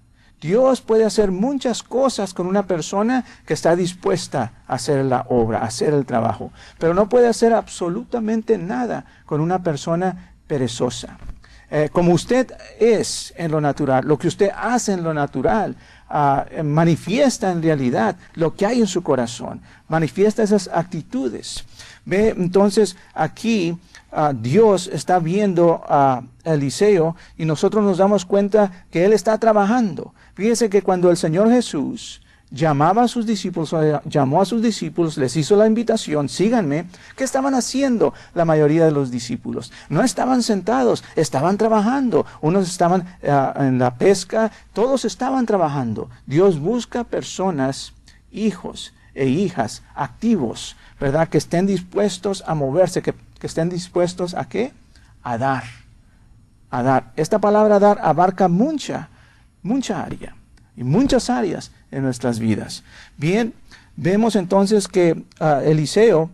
Dios 0.44 0.82
puede 0.82 1.06
hacer 1.06 1.30
muchas 1.30 1.82
cosas 1.82 2.34
con 2.34 2.46
una 2.46 2.66
persona 2.66 3.24
que 3.46 3.54
está 3.54 3.74
dispuesta 3.74 4.52
a 4.68 4.74
hacer 4.74 5.02
la 5.06 5.24
obra, 5.30 5.60
a 5.60 5.68
hacer 5.68 5.94
el 5.94 6.04
trabajo, 6.04 6.52
pero 6.78 6.92
no 6.92 7.08
puede 7.08 7.28
hacer 7.28 7.54
absolutamente 7.54 8.58
nada 8.58 9.06
con 9.24 9.40
una 9.40 9.62
persona 9.62 10.34
perezosa. 10.46 11.16
Eh, 11.70 11.88
como 11.90 12.12
usted 12.12 12.52
es 12.78 13.32
en 13.38 13.52
lo 13.52 13.62
natural, 13.62 14.04
lo 14.06 14.18
que 14.18 14.28
usted 14.28 14.50
hace 14.54 14.92
en 14.92 15.02
lo 15.02 15.14
natural, 15.14 15.76
ah, 16.10 16.44
manifiesta 16.62 17.50
en 17.50 17.62
realidad 17.62 18.16
lo 18.34 18.54
que 18.54 18.66
hay 18.66 18.80
en 18.80 18.86
su 18.86 19.02
corazón, 19.02 19.62
manifiesta 19.88 20.42
esas 20.42 20.68
actitudes. 20.68 21.64
Ve, 22.04 22.34
entonces 22.36 22.98
aquí 23.14 23.78
Dios 24.34 24.88
está 24.92 25.18
viendo 25.18 25.82
a 25.88 26.22
Eliseo 26.44 27.16
y 27.36 27.44
nosotros 27.44 27.82
nos 27.82 27.98
damos 27.98 28.24
cuenta 28.24 28.86
que 28.90 29.04
Él 29.04 29.12
está 29.12 29.38
trabajando. 29.38 30.14
Fíjense 30.34 30.70
que 30.70 30.82
cuando 30.82 31.10
el 31.10 31.16
Señor 31.16 31.50
Jesús 31.50 32.20
llamaba 32.54 33.02
a 33.02 33.08
sus 33.08 33.26
discípulos, 33.26 33.74
llamó 34.04 34.40
a 34.40 34.44
sus 34.44 34.62
discípulos, 34.62 35.16
les 35.18 35.36
hizo 35.36 35.56
la 35.56 35.66
invitación, 35.66 36.28
síganme, 36.28 36.86
¿qué 37.16 37.24
estaban 37.24 37.54
haciendo 37.54 38.14
la 38.34 38.44
mayoría 38.44 38.84
de 38.84 38.92
los 38.92 39.10
discípulos? 39.10 39.72
No 39.88 40.02
estaban 40.02 40.42
sentados, 40.42 41.02
estaban 41.16 41.58
trabajando, 41.58 42.24
unos 42.40 42.68
estaban 42.68 43.06
eh, 43.22 43.52
en 43.56 43.78
la 43.78 43.96
pesca, 43.96 44.52
todos 44.72 45.04
estaban 45.04 45.46
trabajando. 45.46 46.08
Dios 46.26 46.60
busca 46.60 47.02
personas, 47.02 47.92
hijos 48.30 48.92
e 49.14 49.26
hijas 49.26 49.82
activos, 49.94 50.76
¿verdad? 51.00 51.28
Que 51.28 51.38
estén 51.38 51.66
dispuestos 51.66 52.44
a 52.46 52.54
moverse, 52.54 53.02
que, 53.02 53.14
que 53.44 53.48
estén 53.48 53.68
dispuestos 53.68 54.32
a 54.32 54.48
qué? 54.48 54.72
A 55.22 55.36
dar, 55.36 55.64
a 56.70 56.82
dar. 56.82 57.12
Esta 57.14 57.38
palabra 57.40 57.78
dar 57.78 57.98
abarca 58.00 58.48
mucha 58.48 59.10
mucha 59.62 60.02
área 60.02 60.34
y 60.74 60.82
muchas 60.82 61.28
áreas 61.28 61.70
en 61.90 62.04
nuestras 62.04 62.38
vidas. 62.38 62.84
Bien, 63.18 63.52
vemos 63.96 64.34
entonces 64.34 64.88
que 64.88 65.22
ah, 65.40 65.60
Eliseo 65.62 66.30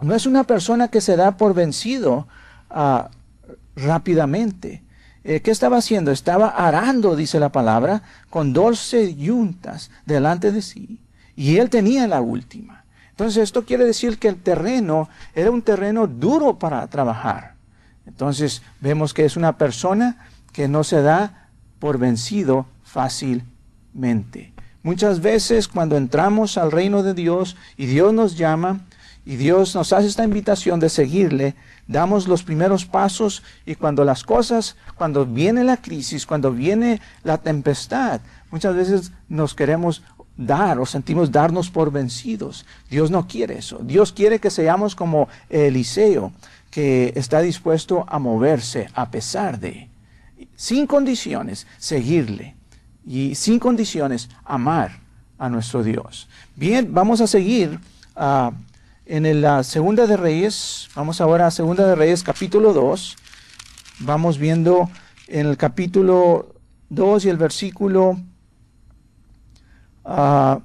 no 0.00 0.14
es 0.14 0.24
una 0.24 0.44
persona 0.44 0.88
que 0.88 1.02
se 1.02 1.16
da 1.16 1.36
por 1.36 1.52
vencido 1.52 2.26
ah, 2.70 3.10
rápidamente. 3.76 4.82
Eh, 5.24 5.42
¿Qué 5.42 5.50
estaba 5.50 5.76
haciendo? 5.76 6.12
Estaba 6.12 6.48
arando, 6.48 7.14
dice 7.14 7.40
la 7.40 7.52
palabra, 7.52 8.04
con 8.30 8.54
doce 8.54 9.14
yuntas 9.16 9.90
delante 10.06 10.50
de 10.50 10.62
sí. 10.62 10.98
Y 11.36 11.58
él 11.58 11.68
tenía 11.68 12.08
la 12.08 12.22
última. 12.22 12.81
Entonces 13.12 13.42
esto 13.42 13.64
quiere 13.64 13.84
decir 13.84 14.18
que 14.18 14.28
el 14.28 14.36
terreno 14.36 15.08
era 15.34 15.50
un 15.50 15.62
terreno 15.62 16.06
duro 16.06 16.58
para 16.58 16.86
trabajar. 16.88 17.54
Entonces 18.06 18.62
vemos 18.80 19.14
que 19.14 19.24
es 19.24 19.36
una 19.36 19.58
persona 19.58 20.26
que 20.52 20.68
no 20.68 20.82
se 20.84 21.02
da 21.02 21.48
por 21.78 21.98
vencido 21.98 22.66
fácilmente. 22.84 24.52
Muchas 24.82 25.20
veces 25.20 25.68
cuando 25.68 25.96
entramos 25.96 26.58
al 26.58 26.72
reino 26.72 27.02
de 27.02 27.14
Dios 27.14 27.56
y 27.76 27.86
Dios 27.86 28.12
nos 28.12 28.36
llama 28.36 28.80
y 29.24 29.36
Dios 29.36 29.76
nos 29.76 29.92
hace 29.92 30.08
esta 30.08 30.24
invitación 30.24 30.80
de 30.80 30.88
seguirle, 30.88 31.54
damos 31.86 32.26
los 32.26 32.42
primeros 32.42 32.84
pasos 32.84 33.44
y 33.64 33.76
cuando 33.76 34.04
las 34.04 34.24
cosas, 34.24 34.76
cuando 34.96 35.24
viene 35.24 35.62
la 35.62 35.76
crisis, 35.76 36.26
cuando 36.26 36.50
viene 36.50 37.00
la 37.22 37.38
tempestad, 37.38 38.20
muchas 38.50 38.74
veces 38.74 39.12
nos 39.28 39.54
queremos 39.54 40.02
dar 40.36 40.78
o 40.78 40.86
sentimos 40.86 41.30
darnos 41.30 41.70
por 41.70 41.92
vencidos. 41.92 42.66
Dios 42.90 43.10
no 43.10 43.26
quiere 43.26 43.58
eso. 43.58 43.78
Dios 43.82 44.12
quiere 44.12 44.38
que 44.38 44.50
seamos 44.50 44.94
como 44.94 45.28
Eliseo, 45.48 46.32
que 46.70 47.12
está 47.16 47.40
dispuesto 47.40 48.04
a 48.08 48.18
moverse 48.18 48.88
a 48.94 49.10
pesar 49.10 49.58
de 49.60 49.88
sin 50.56 50.86
condiciones, 50.86 51.66
seguirle. 51.78 52.54
Y 53.04 53.34
sin 53.34 53.58
condiciones, 53.58 54.28
amar 54.44 55.00
a 55.38 55.48
nuestro 55.48 55.82
Dios. 55.82 56.28
Bien, 56.54 56.94
vamos 56.94 57.20
a 57.20 57.26
seguir 57.26 57.80
ah, 58.14 58.52
en 59.06 59.40
la 59.40 59.64
Segunda 59.64 60.06
de 60.06 60.16
Reyes. 60.16 60.88
Vamos 60.94 61.20
ahora 61.20 61.48
a 61.48 61.50
Segunda 61.50 61.84
de 61.84 61.96
Reyes, 61.96 62.22
capítulo 62.22 62.72
2. 62.72 63.16
Vamos 64.00 64.38
viendo 64.38 64.88
en 65.26 65.46
el 65.48 65.56
capítulo 65.56 66.54
2 66.90 67.24
y 67.24 67.28
el 67.28 67.38
versículo 67.38 68.20
1. 70.04 70.10
Ah, 70.14 70.60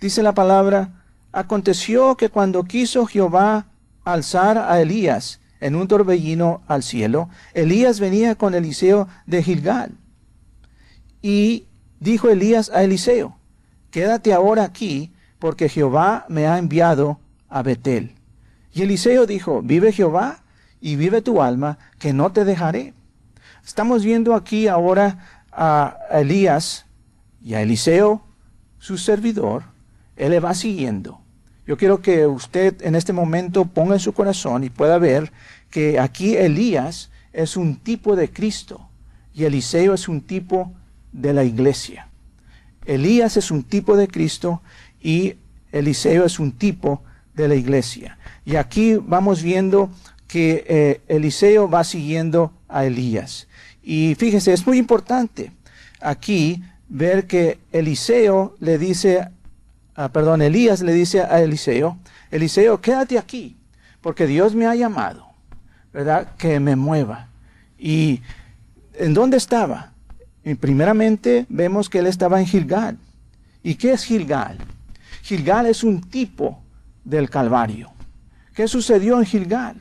dice 0.00 0.22
la 0.22 0.34
palabra, 0.34 1.02
aconteció 1.32 2.16
que 2.16 2.28
cuando 2.28 2.64
quiso 2.64 3.06
Jehová 3.06 3.66
alzar 4.04 4.58
a 4.58 4.80
Elías, 4.80 5.40
en 5.60 5.74
un 5.74 5.88
torbellino 5.88 6.62
al 6.68 6.82
cielo, 6.82 7.28
Elías 7.54 8.00
venía 8.00 8.36
con 8.36 8.54
Eliseo 8.54 9.08
de 9.26 9.42
Gilgal. 9.42 9.92
Y 11.20 11.66
dijo 12.00 12.28
Elías 12.28 12.70
a 12.70 12.84
Eliseo, 12.84 13.36
quédate 13.90 14.32
ahora 14.32 14.64
aquí, 14.64 15.12
porque 15.38 15.68
Jehová 15.68 16.26
me 16.28 16.46
ha 16.46 16.58
enviado 16.58 17.18
a 17.48 17.62
Betel. 17.62 18.14
Y 18.72 18.82
Eliseo 18.82 19.26
dijo, 19.26 19.62
vive 19.62 19.92
Jehová 19.92 20.42
y 20.80 20.96
vive 20.96 21.22
tu 21.22 21.42
alma, 21.42 21.78
que 21.98 22.12
no 22.12 22.30
te 22.30 22.44
dejaré. 22.44 22.94
Estamos 23.64 24.04
viendo 24.04 24.34
aquí 24.34 24.68
ahora 24.68 25.44
a 25.50 25.96
Elías 26.12 26.86
y 27.42 27.54
a 27.54 27.62
Eliseo, 27.62 28.22
su 28.78 28.98
servidor, 28.98 29.64
él 30.16 30.30
le 30.30 30.40
va 30.40 30.54
siguiendo. 30.54 31.20
Yo 31.66 31.76
quiero 31.76 32.00
que 32.00 32.26
usted 32.26 32.80
en 32.82 32.94
este 32.94 33.12
momento 33.12 33.66
ponga 33.66 33.94
en 33.94 34.00
su 34.00 34.12
corazón 34.12 34.64
y 34.64 34.70
pueda 34.70 34.98
ver 34.98 35.32
que 35.70 35.98
aquí 35.98 36.36
Elías 36.36 37.10
es 37.32 37.56
un 37.56 37.76
tipo 37.76 38.16
de 38.16 38.30
Cristo 38.30 38.88
y 39.34 39.44
Eliseo 39.44 39.94
es 39.94 40.08
un 40.08 40.22
tipo 40.22 40.72
de 41.12 41.34
la 41.34 41.44
iglesia. 41.44 42.08
Elías 42.86 43.36
es 43.36 43.50
un 43.50 43.64
tipo 43.64 43.96
de 43.96 44.08
Cristo 44.08 44.62
y 45.00 45.34
Eliseo 45.70 46.24
es 46.24 46.38
un 46.38 46.52
tipo 46.52 47.02
de 47.34 47.48
la 47.48 47.54
iglesia. 47.54 48.18
Y 48.44 48.56
aquí 48.56 48.94
vamos 48.94 49.42
viendo 49.42 49.90
que 50.26 50.64
eh, 50.68 51.00
Eliseo 51.06 51.68
va 51.68 51.84
siguiendo 51.84 52.52
a 52.66 52.86
Elías. 52.86 53.46
Y 53.82 54.14
fíjese, 54.14 54.52
es 54.52 54.66
muy 54.66 54.78
importante 54.78 55.52
aquí 56.00 56.62
ver 56.88 57.26
que 57.26 57.58
Eliseo 57.72 58.56
le 58.60 58.78
dice 58.78 59.28
Ah, 60.00 60.12
perdón, 60.12 60.42
Elías 60.42 60.80
le 60.80 60.92
dice 60.92 61.22
a 61.22 61.40
Eliseo, 61.40 61.98
Eliseo, 62.30 62.80
quédate 62.80 63.18
aquí, 63.18 63.56
porque 64.00 64.28
Dios 64.28 64.54
me 64.54 64.64
ha 64.64 64.76
llamado, 64.76 65.26
¿verdad? 65.92 66.36
Que 66.36 66.60
me 66.60 66.76
mueva. 66.76 67.30
¿Y 67.76 68.20
en 68.94 69.12
dónde 69.12 69.38
estaba? 69.38 69.90
Y 70.44 70.54
primeramente 70.54 71.46
vemos 71.48 71.90
que 71.90 71.98
él 71.98 72.06
estaba 72.06 72.38
en 72.38 72.46
Gilgal. 72.46 72.96
¿Y 73.64 73.74
qué 73.74 73.90
es 73.90 74.04
Gilgal? 74.04 74.58
Gilgal 75.22 75.66
es 75.66 75.82
un 75.82 76.00
tipo 76.00 76.62
del 77.02 77.28
Calvario. 77.28 77.90
¿Qué 78.54 78.68
sucedió 78.68 79.18
en 79.18 79.26
Gilgal? 79.26 79.74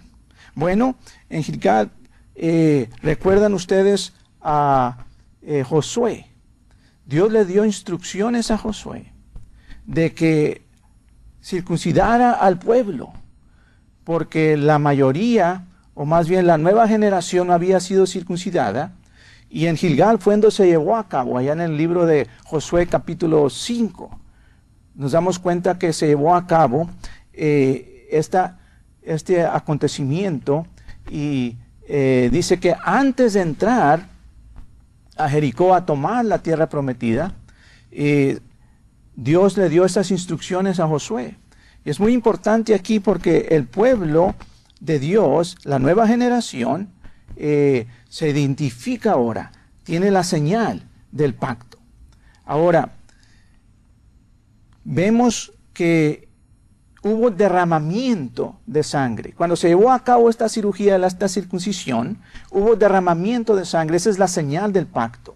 Bueno, 0.56 0.96
en 1.30 1.44
Gilgal, 1.44 1.92
eh, 2.34 2.90
recuerdan 3.04 3.54
ustedes 3.54 4.14
a 4.42 5.06
eh, 5.44 5.62
Josué. 5.62 6.26
Dios 7.08 7.32
le 7.32 7.46
dio 7.46 7.64
instrucciones 7.64 8.52
a 8.52 8.58
Josué 8.58 9.14
de 9.86 10.14
que 10.14 10.68
circuncidara 11.42 12.34
al 12.34 12.60
pueblo, 12.60 13.14
porque 14.04 14.58
la 14.58 14.78
mayoría, 14.78 15.66
o 15.94 16.06
más 16.06 16.28
bien 16.28 16.46
la 16.46 16.58
nueva 16.58 16.86
generación, 16.86 17.50
había 17.50 17.80
sido 17.80 18.06
circuncidada, 18.06 18.92
y 19.50 19.68
en 19.68 19.78
Gilgal 19.78 20.20
fue 20.20 20.34
donde 20.34 20.52
se 20.52 20.68
llevó 20.68 20.98
a 20.98 21.08
cabo, 21.08 21.38
allá 21.38 21.54
en 21.54 21.62
el 21.62 21.78
libro 21.78 22.06
de 22.06 22.28
Josué 22.44 22.88
capítulo 22.88 23.50
5. 23.50 24.20
Nos 24.96 25.14
damos 25.14 25.40
cuenta 25.40 25.80
que 25.80 25.94
se 25.94 26.08
llevó 26.08 26.36
a 26.36 26.46
cabo 26.46 26.90
eh, 27.32 28.06
esta, 28.12 28.60
este 29.02 29.46
acontecimiento 29.46 30.68
y 31.10 31.56
eh, 31.88 32.28
dice 32.34 32.60
que 32.60 32.76
antes 32.84 33.34
de 33.34 33.42
entrar 33.42 34.17
a 35.18 35.30
Jericó 35.30 35.74
a 35.74 35.86
tomar 35.86 36.26
la 36.26 36.42
tierra 36.42 36.70
prometida, 36.70 37.36
eh, 37.92 38.40
Dios 39.16 39.58
le 39.58 39.70
dio 39.70 39.86
estas 39.86 40.12
instrucciones 40.12 40.80
a 40.80 40.88
Josué. 40.88 41.38
Y 41.84 41.90
es 41.90 42.00
muy 42.00 42.14
importante 42.14 42.76
aquí 42.76 43.00
porque 43.00 43.48
el 43.52 43.66
pueblo 43.66 44.36
de 44.80 45.00
Dios, 45.00 45.58
la 45.64 45.80
nueva 45.80 46.08
generación, 46.08 46.90
eh, 47.36 47.88
se 48.10 48.30
identifica 48.30 49.14
ahora, 49.14 49.52
tiene 49.84 50.12
la 50.12 50.24
señal 50.24 50.84
del 51.12 51.34
pacto. 51.34 51.78
Ahora, 52.46 52.94
vemos 54.84 55.54
que 55.74 56.27
hubo 57.04 57.30
derramamiento 57.30 58.60
de 58.66 58.84
sangre. 58.84 59.34
Cuando 59.34 59.56
se 59.56 59.70
llevó 59.70 59.92
a 59.92 60.04
cabo 60.04 60.30
esta 60.30 60.50
cirugía, 60.50 60.96
esta 60.98 61.28
circuncisión, 61.28 62.20
hubo 62.52 62.76
derramamiento 62.76 63.56
de 63.56 63.66
sangre. 63.66 63.98
Esa 63.98 64.10
es 64.10 64.20
la 64.20 64.28
señal 64.28 64.74
del 64.74 64.88
pacto. 64.88 65.36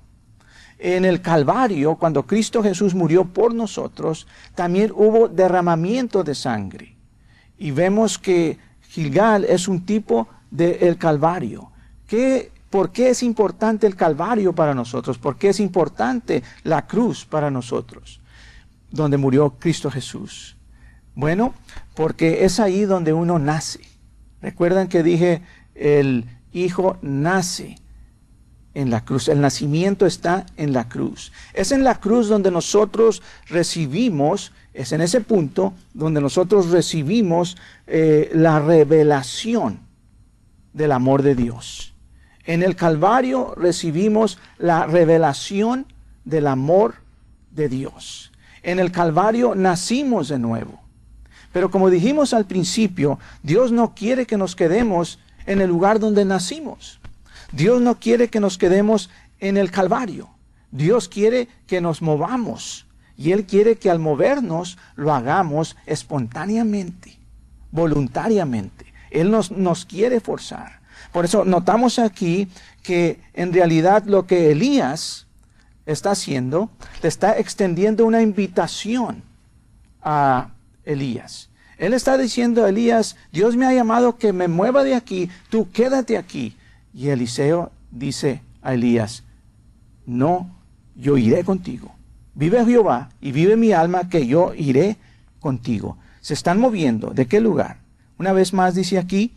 En 0.80 1.06
el 1.06 1.22
Calvario, 1.22 1.96
cuando 1.96 2.26
Cristo 2.26 2.64
Jesús 2.64 2.96
murió 2.96 3.26
por 3.26 3.54
nosotros, 3.54 4.28
también 4.56 4.92
hubo 4.96 5.28
derramamiento 5.28 6.24
de 6.24 6.34
sangre. 6.34 6.98
Y 7.58 7.70
vemos 7.70 8.18
que 8.18 8.58
Gilgal 8.90 9.46
es 9.46 9.68
un 9.68 9.86
tipo 9.86 10.28
del 10.50 10.98
Calvario. 10.98 11.72
¿Qué, 12.08 12.52
¿Por 12.72 12.92
qué 12.92 13.10
es 13.10 13.22
importante 13.22 13.86
el 13.86 13.96
Calvario 13.96 14.54
para 14.54 14.74
nosotros? 14.74 15.20
¿Por 15.20 15.38
qué 15.38 15.50
es 15.50 15.60
importante 15.60 16.42
la 16.64 16.88
cruz 16.88 17.26
para 17.26 17.52
nosotros? 17.52 18.20
Donde 18.90 19.18
murió 19.18 19.52
Cristo 19.60 19.92
Jesús. 19.92 20.58
Bueno, 21.22 21.54
porque 21.94 22.46
es 22.46 22.60
ahí 22.60 22.86
donde 22.86 23.14
uno 23.14 23.38
nace. 23.38 23.82
Recuerdan 24.42 24.88
que 24.88 25.04
dije, 25.04 25.44
el 25.76 26.26
Hijo 26.52 26.98
nace 27.04 27.76
en 28.74 28.90
la 28.90 29.06
cruz. 29.06 29.28
El 29.28 29.40
nacimiento 29.40 30.08
está 30.08 30.48
en 30.58 30.74
la 30.74 30.90
cruz. 30.90 31.32
Es 31.54 31.72
en 31.72 31.84
la 31.84 32.00
cruz 32.00 32.28
donde 32.28 32.50
nosotros 32.50 33.22
recibimos, 33.46 34.52
es 34.74 34.94
en 34.94 35.02
ese 35.02 35.22
punto 35.22 35.76
donde 35.94 36.22
nosotros 36.22 36.72
recibimos 36.72 37.56
eh, 37.86 38.32
la 38.34 38.60
revelación 38.60 39.82
del 40.74 40.92
amor 40.92 41.22
de 41.22 41.36
Dios. 41.36 41.94
En 42.46 42.64
el 42.64 42.76
Calvario 42.76 43.54
recibimos 43.56 44.40
la 44.58 44.88
revelación 44.88 45.86
del 46.26 46.48
amor 46.48 46.96
de 47.52 47.70
Dios. 47.70 48.32
En 48.64 48.80
el 48.80 48.92
Calvario 48.92 49.54
nacimos 49.54 50.28
de 50.28 50.40
nuevo. 50.40 50.81
Pero 51.52 51.70
como 51.70 51.90
dijimos 51.90 52.34
al 52.34 52.46
principio, 52.46 53.20
Dios 53.44 53.72
no 53.72 53.94
quiere 53.94 54.26
que 54.26 54.38
nos 54.38 54.56
quedemos 54.56 55.20
en 55.46 55.62
el 55.62 55.70
lugar 55.70 56.00
donde 56.00 56.26
nacimos. 56.26 57.00
Dios 57.52 57.82
no 57.82 58.00
quiere 58.00 58.30
que 58.30 58.40
nos 58.40 58.58
quedemos 58.58 59.10
en 59.40 59.58
el 59.58 59.72
Calvario. 59.72 60.30
Dios 60.72 61.10
quiere 61.10 61.50
que 61.68 61.82
nos 61.82 62.02
movamos. 62.02 62.88
Y 63.18 63.34
Él 63.34 63.46
quiere 63.46 63.76
que 63.76 63.90
al 63.90 64.00
movernos 64.00 64.78
lo 64.96 65.14
hagamos 65.14 65.76
espontáneamente, 65.86 67.20
voluntariamente. 67.72 68.94
Él 69.10 69.30
nos, 69.30 69.52
nos 69.52 69.86
quiere 69.86 70.22
forzar. 70.22 70.80
Por 71.12 71.26
eso 71.26 71.44
notamos 71.44 72.00
aquí 72.00 72.48
que 72.84 73.20
en 73.34 73.52
realidad 73.52 74.06
lo 74.06 74.26
que 74.26 74.52
Elías 74.52 75.28
está 75.86 76.12
haciendo, 76.12 76.70
le 77.02 77.10
está 77.10 77.38
extendiendo 77.38 78.06
una 78.06 78.22
invitación 78.22 79.24
a 80.02 80.52
Elías. 80.86 81.50
Él 81.78 81.94
está 81.94 82.18
diciendo 82.18 82.64
a 82.64 82.70
Elías, 82.70 83.16
Dios 83.32 83.56
me 83.56 83.66
ha 83.66 83.74
llamado 83.74 84.18
que 84.18 84.34
me 84.34 84.48
mueva 84.48 84.84
de 84.84 84.94
aquí, 84.94 85.30
tú 85.50 85.72
quédate 85.72 86.18
aquí. 86.18 86.56
Y 86.94 87.08
Eliseo 87.08 87.72
dice 87.90 88.42
a 88.62 88.74
Elías, 88.74 89.24
no, 90.06 90.56
yo 90.96 91.18
iré 91.18 91.44
contigo. 91.44 91.92
Vive 92.36 92.64
Jehová 92.66 93.10
y 93.20 93.32
vive 93.32 93.58
mi 93.58 93.72
alma 93.72 94.10
que 94.10 94.28
yo 94.28 94.54
iré 94.54 94.98
contigo. 95.40 95.98
Se 96.22 96.34
están 96.34 96.60
moviendo. 96.60 97.10
¿De 97.12 97.26
qué 97.26 97.42
lugar? 97.42 97.78
Una 98.18 98.32
vez 98.32 98.54
más 98.54 98.76
dice 98.76 99.00
aquí, 99.00 99.34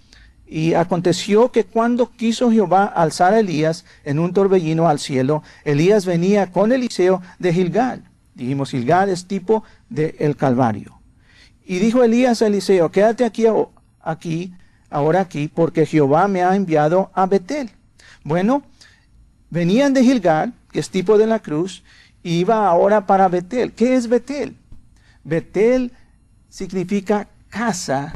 y 0.47 0.75
aconteció 0.75 1.51
que 1.51 1.64
cuando 1.64 2.11
quiso 2.11 2.51
Jehová 2.51 2.85
alzar 2.85 3.33
a 3.33 3.40
Elías 3.40 3.85
en 4.05 4.18
un 4.18 4.33
torbellino 4.33 4.88
al 4.88 4.99
cielo, 4.99 5.42
Elías 5.64 6.05
venía 6.05 6.53
con 6.53 6.71
Eliseo 6.71 7.23
de 7.38 7.53
Gilgal. 7.53 8.05
Dijimos, 8.35 8.71
Gilgal 8.71 9.09
es 9.09 9.27
tipo 9.27 9.64
del 9.88 10.14
el 10.18 10.37
Calvario. 10.37 11.01
Y 11.64 11.79
dijo 11.79 12.05
Elías 12.05 12.42
a 12.42 12.46
Eliseo, 12.46 12.90
quédate 12.90 13.24
aquí, 13.24 13.44
aquí 14.00 14.53
ahora 14.90 15.20
aquí, 15.20 15.48
porque 15.48 15.87
Jehová 15.87 16.29
me 16.29 16.42
ha 16.42 16.55
enviado 16.55 17.11
a 17.14 17.27
Betel. 17.27 17.70
Bueno, 18.22 18.62
venían 19.50 19.94
de 19.94 20.05
Gilgal, 20.05 20.53
que 20.70 20.81
es 20.81 20.90
tipo 20.90 21.18
de 21.18 21.27
la 21.27 21.40
cruz, 21.40 21.83
y 22.22 22.40
iba 22.40 22.66
ahora 22.66 23.07
para 23.07 23.29
Betel. 23.29 23.72
¿Qué 23.72 23.96
es 23.96 24.09
Betel? 24.09 24.57
Betel 25.24 25.92
significa 26.48 27.29
casa 27.48 28.14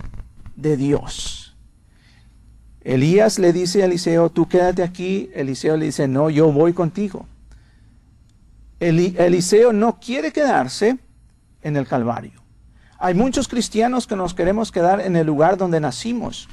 de 0.55 0.77
Dios. 0.77 1.57
Elías 2.83 3.39
le 3.39 3.53
dice 3.53 3.83
a 3.83 3.87
Eliseo, 3.87 4.31
tú 4.31 4.49
quédate 4.49 4.83
aquí. 4.83 5.31
Eliseo 5.35 5.77
le 5.77 5.87
dice, 5.87 6.07
no, 6.07 6.31
yo 6.31 6.53
voy 6.53 6.73
contigo. 6.73 7.27
Eliseo 8.79 9.73
no 9.73 9.99
quiere 9.99 10.33
quedarse 10.33 10.99
en 11.63 11.77
el 11.77 11.87
Calvario. 11.87 12.41
Hay 12.99 13.15
muchos 13.15 13.49
cristianos 13.49 14.07
que 14.07 14.17
nos 14.17 14.35
queremos 14.35 14.73
quedar 14.73 15.01
en 15.01 15.17
el 15.17 15.27
lugar 15.27 15.57
donde 15.57 15.81
nacimos 15.81 16.49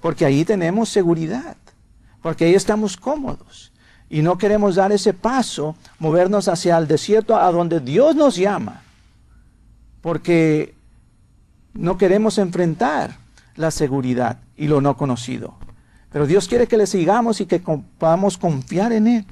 porque 0.00 0.24
ahí 0.24 0.44
tenemos 0.44 0.88
seguridad, 0.88 1.56
porque 2.22 2.44
ahí 2.44 2.54
estamos 2.54 2.96
cómodos 2.96 3.72
y 4.08 4.22
no 4.22 4.38
queremos 4.38 4.76
dar 4.76 4.92
ese 4.92 5.12
paso, 5.12 5.76
movernos 5.98 6.48
hacia 6.48 6.78
el 6.78 6.86
desierto 6.86 7.36
a 7.36 7.50
donde 7.50 7.80
Dios 7.80 8.16
nos 8.16 8.36
llama, 8.36 8.82
porque 10.00 10.74
no 11.74 11.98
queremos 11.98 12.38
enfrentar 12.38 13.16
la 13.56 13.70
seguridad 13.70 14.38
y 14.56 14.68
lo 14.68 14.80
no 14.80 14.96
conocido. 14.96 15.56
Pero 16.10 16.26
Dios 16.26 16.48
quiere 16.48 16.66
que 16.66 16.78
le 16.78 16.86
sigamos 16.86 17.40
y 17.40 17.46
que 17.46 17.60
podamos 17.98 18.38
confiar 18.38 18.92
en 18.92 19.08
Él. 19.08 19.26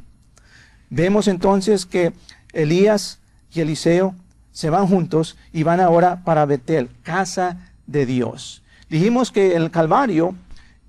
Vemos 0.91 1.27
entonces 1.27 1.87
que 1.87 2.13
Elías 2.53 3.19
y 3.53 3.61
Eliseo 3.61 4.15
se 4.57 4.71
van 4.71 4.87
juntos 4.87 5.37
y 5.53 5.65
van 5.65 5.81
ahora 5.81 6.25
para 6.25 6.47
Betel, 6.47 6.89
casa 7.03 7.59
de 7.87 8.07
Dios. 8.07 8.63
Dijimos 8.89 9.31
que 9.31 9.55
el 9.55 9.71
Calvario 9.71 10.35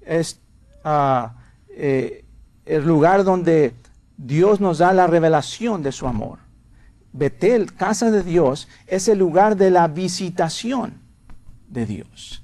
es 0.06 0.40
ah, 0.86 1.34
eh, 1.72 2.24
el 2.66 2.86
lugar 2.86 3.26
donde 3.26 3.74
Dios 4.16 4.62
nos 4.62 4.78
da 4.78 4.94
la 4.94 5.06
revelación 5.06 5.84
de 5.84 5.92
su 5.92 6.08
amor. 6.08 6.40
Betel, 7.12 7.74
casa 7.74 8.10
de 8.10 8.24
Dios, 8.24 8.70
es 8.88 9.10
el 9.10 9.20
lugar 9.20 9.58
de 9.58 9.70
la 9.70 9.90
visitación 9.90 10.94
de 11.68 11.86
Dios. 11.86 12.44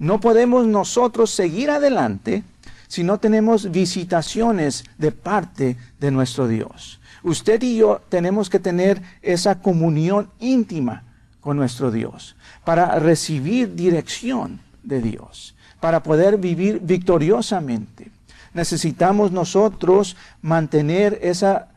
No 0.00 0.18
podemos 0.18 0.66
nosotros 0.66 1.30
seguir 1.30 1.70
adelante 1.70 2.42
si 2.88 3.04
no 3.04 3.20
tenemos 3.20 3.70
visitaciones 3.70 4.82
de 4.98 5.12
parte 5.12 5.76
de 6.00 6.10
nuestro 6.10 6.48
Dios. 6.48 7.00
Usted 7.24 7.60
y 7.62 7.76
yo 7.78 8.00
tenemos 8.08 8.48
que 8.48 8.60
tener 8.60 9.02
esa 9.22 9.60
comunión 9.60 10.30
íntima 10.38 11.02
con 11.40 11.56
nuestro 11.56 11.90
Dios 11.90 12.36
para 12.64 13.00
recibir 13.00 13.74
dirección 13.74 14.60
de 14.84 15.00
Dios 15.00 15.54
para 15.80 16.02
poder 16.02 16.38
vivir 16.38 16.80
victoriosamente. 16.80 18.10
Necesitamos 18.54 19.32
nosotros 19.32 20.16
mantener 20.40 21.18
esa 21.20 21.68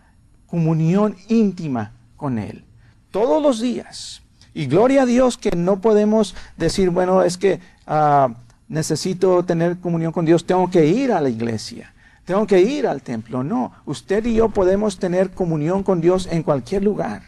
comunión 0.46 1.18
íntima 1.28 1.92
con 2.16 2.40
Él 2.40 2.64
todos 3.12 3.42
los 3.42 3.60
días. 3.60 4.22
Y 4.54 4.68
gloria 4.68 5.02
a 5.02 5.06
Dios 5.06 5.38
que 5.38 5.52
no 5.58 5.82
podemos 5.82 6.36
decir, 6.56 6.90
bueno, 6.90 7.22
es 7.22 7.38
que 7.38 7.60
ah, 7.86 8.30
necesito 8.70 9.44
tener 9.44 9.78
comunión 9.80 10.14
con 10.14 10.24
Dios, 10.24 10.46
tengo 10.46 10.70
que 10.70 10.86
ir 10.86 11.12
a 11.12 11.20
la 11.20 11.28
iglesia, 11.28 11.94
tengo 12.28 12.46
que 12.46 12.62
ir 12.62 12.86
al 12.88 13.02
templo. 13.02 13.42
No, 13.42 13.72
usted 13.86 14.26
y 14.26 14.36
yo 14.36 14.50
podemos 14.50 15.00
tener 15.00 15.32
comunión 15.32 15.82
con 15.82 16.02
Dios 16.02 16.28
en 16.30 16.44
cualquier 16.44 16.84
lugar. 16.84 17.22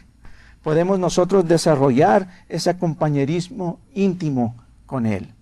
Podemos 0.62 0.98
nosotros 0.98 1.48
desarrollar 1.48 2.28
ese 2.50 2.76
compañerismo 2.76 3.80
íntimo 3.94 4.56
con 4.84 5.06
Él 5.06 5.32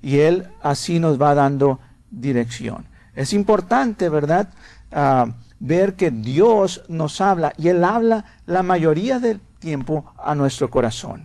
y 0.00 0.20
Él 0.20 0.46
así 0.62 1.00
nos 1.00 1.20
va 1.20 1.34
dando 1.34 1.80
dirección. 2.12 2.86
Es 3.16 3.32
importante, 3.32 4.08
¿verdad? 4.08 4.50
Ah, 4.92 5.26
ver 5.58 5.96
que 5.96 6.12
Dios 6.12 6.84
nos 6.86 7.20
habla 7.20 7.52
y 7.58 7.66
Él 7.66 7.82
habla 7.82 8.24
la 8.46 8.62
mayoría 8.62 9.18
del 9.18 9.40
tiempo 9.58 10.14
a 10.16 10.36
nuestro 10.36 10.70
corazón. 10.70 11.24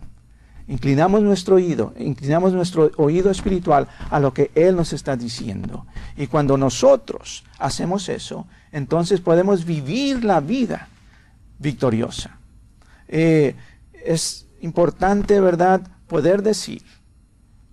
Inclinamos 0.67 1.21
nuestro 1.21 1.55
oído, 1.55 1.93
inclinamos 1.97 2.53
nuestro 2.53 2.91
oído 2.97 3.29
espiritual 3.29 3.87
a 4.09 4.19
lo 4.19 4.33
que 4.33 4.51
Él 4.55 4.75
nos 4.75 4.93
está 4.93 5.17
diciendo. 5.17 5.85
Y 6.15 6.27
cuando 6.27 6.57
nosotros 6.57 7.43
hacemos 7.59 8.07
eso, 8.07 8.47
entonces 8.71 9.19
podemos 9.19 9.65
vivir 9.65 10.23
la 10.23 10.39
vida 10.39 10.87
victoriosa. 11.59 12.37
Eh, 13.09 13.55
es 14.05 14.47
importante, 14.61 15.39
¿verdad?, 15.41 15.81
poder 16.07 16.43
decir, 16.43 16.83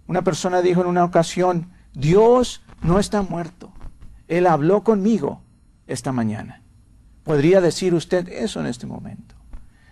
una 0.07 0.22
persona 0.22 0.62
dijo 0.62 0.81
en 0.81 0.88
una 0.88 1.05
ocasión, 1.05 1.70
Dios 1.92 2.62
no 2.83 2.98
está 2.98 3.22
muerto. 3.22 3.72
Él 4.26 4.46
habló 4.46 4.83
conmigo 4.83 5.42
esta 5.87 6.11
mañana. 6.11 6.62
¿Podría 7.22 7.61
decir 7.61 7.94
usted 7.94 8.29
eso 8.29 8.61
en 8.61 8.66
este 8.66 8.87
momento? 8.87 9.35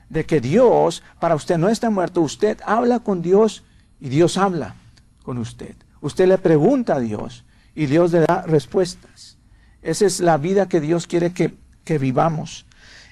De 0.09 0.25
que 0.25 0.40
Dios 0.40 1.03
para 1.21 1.35
usted 1.35 1.59
no 1.59 1.68
está 1.68 1.90
muerto. 1.90 2.21
Usted 2.23 2.59
habla 2.64 3.01
con 3.01 3.23
Dios 3.23 3.62
y 4.01 4.09
Dios 4.09 4.37
habla 4.37 4.75
con 5.23 5.38
usted. 5.38 5.75
Usted 6.01 6.29
le 6.29 6.38
pregunta 6.38 6.97
a 6.97 7.01
Dios 7.01 7.44
y 7.75 7.87
Dios 7.87 8.12
le 8.12 8.21
da 8.21 8.42
respuestas. 8.47 9.37
Esa 9.83 10.07
es 10.07 10.21
la 10.21 10.38
vida 10.38 10.68
que 10.68 10.81
Dios 10.81 11.07
quiere 11.07 11.33
que, 11.33 11.55
que 11.85 11.99
vivamos. 11.99 12.66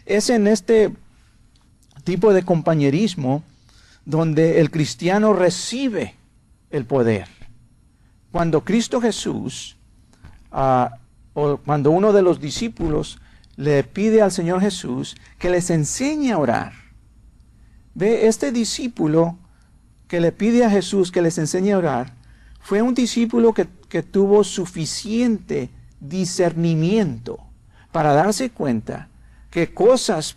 Es 0.04 0.30
en 0.30 0.46
este 0.46 0.92
tipo 2.04 2.32
de 2.32 2.44
compañerismo 2.44 3.42
donde 4.04 4.60
el 4.60 4.70
cristiano 4.70 5.32
recibe 5.32 6.14
el 6.70 6.84
poder. 6.84 7.28
Cuando 8.30 8.64
Cristo 8.64 9.00
Jesús, 9.00 9.76
ah, 10.52 10.98
o 11.34 11.58
cuando 11.58 11.90
uno 11.90 12.12
de 12.12 12.22
los 12.22 12.40
discípulos 12.40 13.18
le 13.56 13.82
pide 13.82 14.22
al 14.22 14.32
Señor 14.32 14.60
Jesús 14.60 15.16
que 15.38 15.50
les 15.50 15.70
enseñe 15.70 16.30
a 16.32 16.38
orar. 16.38 16.72
Ve, 17.96 18.26
este 18.26 18.52
discípulo 18.52 19.38
que 20.06 20.20
le 20.20 20.30
pide 20.30 20.66
a 20.66 20.70
Jesús 20.70 21.10
que 21.10 21.22
les 21.22 21.38
enseñe 21.38 21.72
a 21.72 21.78
orar, 21.78 22.12
fue 22.60 22.82
un 22.82 22.92
discípulo 22.92 23.54
que, 23.54 23.66
que 23.88 24.02
tuvo 24.02 24.44
suficiente 24.44 25.70
discernimiento 25.98 27.38
para 27.92 28.12
darse 28.12 28.50
cuenta 28.50 29.08
que 29.50 29.72
cosas 29.72 30.36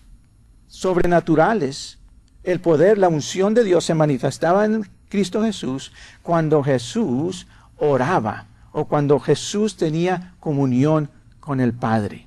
sobrenaturales, 0.67 1.99
el 2.43 2.61
poder, 2.61 2.97
la 2.97 3.09
unción 3.09 3.53
de 3.53 3.65
Dios 3.65 3.83
se 3.83 3.93
manifestaba 3.93 4.63
en 4.63 4.89
Cristo 5.09 5.43
Jesús 5.43 5.91
cuando 6.23 6.63
Jesús 6.63 7.45
oraba 7.75 8.47
o 8.71 8.85
cuando 8.85 9.19
Jesús 9.19 9.75
tenía 9.75 10.33
comunión 10.39 11.09
con 11.41 11.59
el 11.59 11.73
Padre. 11.73 12.25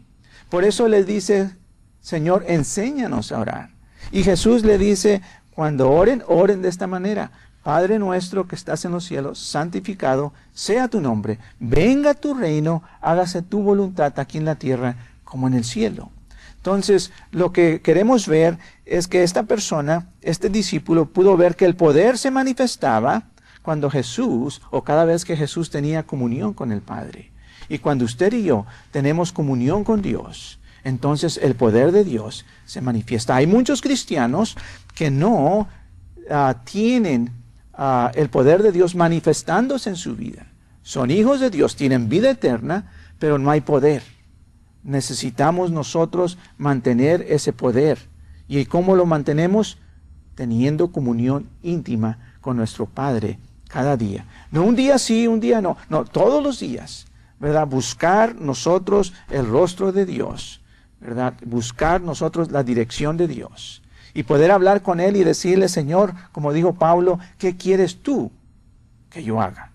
Por 0.50 0.64
eso 0.64 0.88
le 0.88 1.04
dice, 1.04 1.56
Señor, 2.02 2.44
enséñanos 2.48 3.32
a 3.32 3.38
orar. 3.40 3.71
Y 4.10 4.22
Jesús 4.24 4.64
le 4.64 4.78
dice, 4.78 5.22
cuando 5.54 5.90
oren, 5.90 6.22
oren 6.26 6.62
de 6.62 6.68
esta 6.68 6.86
manera. 6.86 7.30
Padre 7.62 7.98
nuestro 7.98 8.48
que 8.48 8.56
estás 8.56 8.84
en 8.84 8.92
los 8.92 9.04
cielos, 9.04 9.38
santificado 9.38 10.32
sea 10.52 10.88
tu 10.88 11.00
nombre. 11.00 11.38
Venga 11.60 12.14
tu 12.14 12.34
reino, 12.34 12.82
hágase 13.00 13.42
tu 13.42 13.62
voluntad 13.62 14.18
aquí 14.18 14.38
en 14.38 14.44
la 14.44 14.56
tierra 14.56 14.96
como 15.24 15.46
en 15.46 15.54
el 15.54 15.64
cielo. 15.64 16.10
Entonces, 16.56 17.12
lo 17.30 17.52
que 17.52 17.80
queremos 17.80 18.26
ver 18.26 18.58
es 18.84 19.08
que 19.08 19.22
esta 19.22 19.44
persona, 19.44 20.08
este 20.20 20.48
discípulo, 20.48 21.06
pudo 21.06 21.36
ver 21.36 21.56
que 21.56 21.64
el 21.64 21.76
poder 21.76 22.18
se 22.18 22.30
manifestaba 22.30 23.24
cuando 23.62 23.90
Jesús, 23.90 24.60
o 24.70 24.82
cada 24.82 25.04
vez 25.04 25.24
que 25.24 25.36
Jesús 25.36 25.70
tenía 25.70 26.02
comunión 26.02 26.52
con 26.52 26.72
el 26.72 26.80
Padre. 26.80 27.30
Y 27.68 27.78
cuando 27.78 28.04
usted 28.04 28.32
y 28.32 28.42
yo 28.42 28.66
tenemos 28.90 29.32
comunión 29.32 29.84
con 29.84 30.02
Dios, 30.02 30.58
entonces 30.84 31.38
el 31.42 31.54
poder 31.54 31.92
de 31.92 32.04
Dios 32.04 32.44
se 32.64 32.80
manifiesta. 32.80 33.36
Hay 33.36 33.46
muchos 33.46 33.80
cristianos 33.82 34.56
que 34.94 35.10
no 35.10 35.68
ah, 36.30 36.56
tienen 36.64 37.30
ah, 37.74 38.10
el 38.14 38.28
poder 38.28 38.62
de 38.62 38.72
Dios 38.72 38.94
manifestándose 38.94 39.90
en 39.90 39.96
su 39.96 40.16
vida. 40.16 40.46
Son 40.82 41.10
hijos 41.10 41.40
de 41.40 41.50
Dios, 41.50 41.76
tienen 41.76 42.08
vida 42.08 42.30
eterna, 42.30 42.90
pero 43.18 43.38
no 43.38 43.50
hay 43.50 43.60
poder 43.60 44.02
necesitamos 44.82 45.70
nosotros 45.70 46.38
mantener 46.58 47.24
ese 47.28 47.52
poder. 47.52 47.98
¿Y 48.48 48.64
cómo 48.66 48.96
lo 48.96 49.06
mantenemos? 49.06 49.78
Teniendo 50.34 50.92
comunión 50.92 51.48
íntima 51.62 52.18
con 52.40 52.56
nuestro 52.56 52.86
Padre 52.86 53.38
cada 53.68 53.96
día. 53.96 54.26
No 54.50 54.64
un 54.64 54.76
día 54.76 54.98
sí, 54.98 55.26
un 55.26 55.40
día 55.40 55.60
no, 55.60 55.76
no, 55.88 56.04
todos 56.04 56.42
los 56.42 56.58
días, 56.58 57.06
¿verdad? 57.38 57.66
Buscar 57.66 58.34
nosotros 58.34 59.12
el 59.30 59.46
rostro 59.46 59.92
de 59.92 60.04
Dios, 60.06 60.61
¿verdad? 61.02 61.34
Buscar 61.44 62.00
nosotros 62.00 62.50
la 62.50 62.62
dirección 62.62 63.16
de 63.16 63.28
Dios. 63.28 63.82
Y 64.14 64.22
poder 64.22 64.50
hablar 64.50 64.82
con 64.82 65.00
Él 65.00 65.16
y 65.16 65.24
decirle, 65.24 65.68
Señor, 65.68 66.14
como 66.32 66.52
dijo 66.52 66.74
Pablo, 66.74 67.18
¿qué 67.38 67.56
quieres 67.56 68.02
tú 68.02 68.30
que 69.10 69.24
yo 69.24 69.40
haga? 69.40 69.72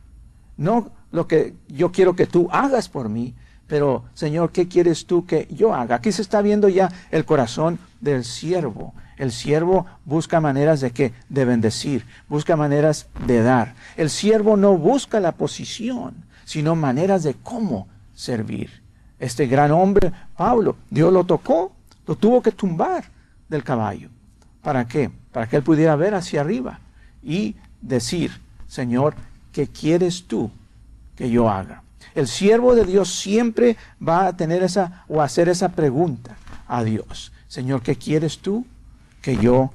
No 0.56 0.92
lo 1.12 1.28
que 1.28 1.54
yo 1.68 1.92
quiero 1.92 2.16
que 2.16 2.28
tú 2.28 2.48
hagas 2.52 2.90
por 2.90 3.10
mí, 3.10 3.34
pero, 3.68 4.06
Señor, 4.13 4.52
¿qué 4.52 4.68
quieres 4.68 5.06
tú 5.06 5.26
que 5.26 5.48
yo 5.52 5.74
haga? 5.74 5.96
Aquí 5.96 6.12
se 6.12 6.22
está 6.22 6.42
viendo 6.42 6.70
ya 6.70 6.90
el 7.12 7.26
corazón 7.26 7.80
del 8.00 8.24
siervo. 8.24 8.94
El 9.18 9.32
siervo 9.32 9.86
busca 10.06 10.40
maneras 10.40 10.80
de 10.80 10.92
qué? 10.92 11.13
De 11.28 11.44
bendecir, 11.44 12.06
busca 12.30 12.56
maneras 12.56 13.08
de 13.26 13.42
dar. 13.42 13.76
El 13.98 14.10
siervo 14.10 14.56
no 14.56 14.78
busca 14.78 15.20
la 15.20 15.34
posición, 15.34 16.24
sino 16.46 16.76
maneras 16.76 17.24
de 17.24 17.34
cómo 17.34 17.88
servir. 18.13 18.87
Este 19.20 19.48
gran 19.48 19.72
hombre, 19.72 20.12
Pablo, 20.36 20.76
Dios 20.90 21.12
lo 21.12 21.24
tocó, 21.24 21.72
lo 22.06 22.16
tuvo 22.16 22.42
que 22.42 22.52
tumbar 22.52 23.06
del 23.50 23.64
caballo. 23.64 24.10
¿Para 24.62 24.88
qué? 24.88 25.10
Para 25.32 25.48
que 25.48 25.58
él 25.58 25.64
pudiera 25.64 25.96
ver 25.96 26.14
hacia 26.14 26.42
arriba 26.42 26.80
y 27.24 27.56
decir, 27.82 28.32
Señor, 28.68 29.16
¿qué 29.52 29.68
quieres 29.68 30.26
tú 30.28 30.52
que 31.16 31.30
yo 31.30 31.50
haga? 31.50 31.84
El 32.16 32.28
siervo 32.28 32.76
de 32.76 32.86
Dios 32.86 33.14
siempre 33.14 33.78
va 34.06 34.28
a 34.28 34.36
tener 34.36 34.64
esa 34.64 35.04
o 35.08 35.22
hacer 35.22 35.50
esa 35.50 35.70
pregunta 35.70 36.36
a 36.68 36.84
Dios. 36.84 37.32
Señor, 37.48 37.82
¿qué 37.82 37.96
quieres 37.96 38.40
tú 38.40 38.66
que 39.22 39.38
yo 39.38 39.72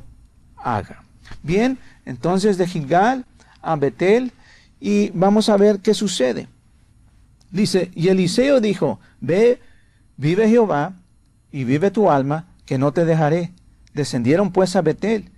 haga? 0.56 1.02
Bien, 1.42 1.78
entonces 2.04 2.58
de 2.58 2.66
Gilgal 2.66 3.24
a 3.60 3.76
Betel 3.76 4.32
y 4.80 5.10
vamos 5.10 5.48
a 5.48 5.56
ver 5.56 5.80
qué 5.80 5.94
sucede. 5.94 6.48
Dice, 7.52 7.90
y 7.94 8.08
Eliseo 8.08 8.60
dijo, 8.60 8.98
ve, 9.20 9.60
vive 10.16 10.48
Jehová 10.48 10.94
y 11.52 11.64
vive 11.64 11.90
tu 11.90 12.10
alma, 12.10 12.48
que 12.66 12.78
no 12.78 12.92
te 12.92 13.04
dejaré. 13.04 13.52
Descendieron 13.94 14.52
pues 14.52 14.74
a 14.74 14.82
Betel 14.82 15.30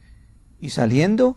y 0.61 0.71
saliendo 0.71 1.37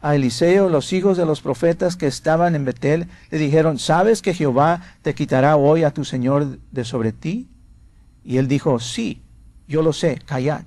a 0.00 0.14
Eliseo, 0.14 0.68
los 0.68 0.92
hijos 0.92 1.16
de 1.16 1.26
los 1.26 1.40
profetas 1.40 1.96
que 1.96 2.06
estaban 2.06 2.54
en 2.54 2.64
Betel, 2.64 3.08
le 3.30 3.38
dijeron, 3.38 3.78
¿sabes 3.78 4.22
que 4.22 4.34
Jehová 4.34 4.82
te 5.02 5.14
quitará 5.14 5.56
hoy 5.56 5.82
a 5.82 5.90
tu 5.90 6.04
Señor 6.04 6.58
de 6.70 6.84
sobre 6.84 7.10
ti? 7.10 7.48
Y 8.24 8.36
él 8.36 8.46
dijo, 8.46 8.78
sí, 8.78 9.22
yo 9.66 9.82
lo 9.82 9.92
sé, 9.92 10.20
callad. 10.24 10.62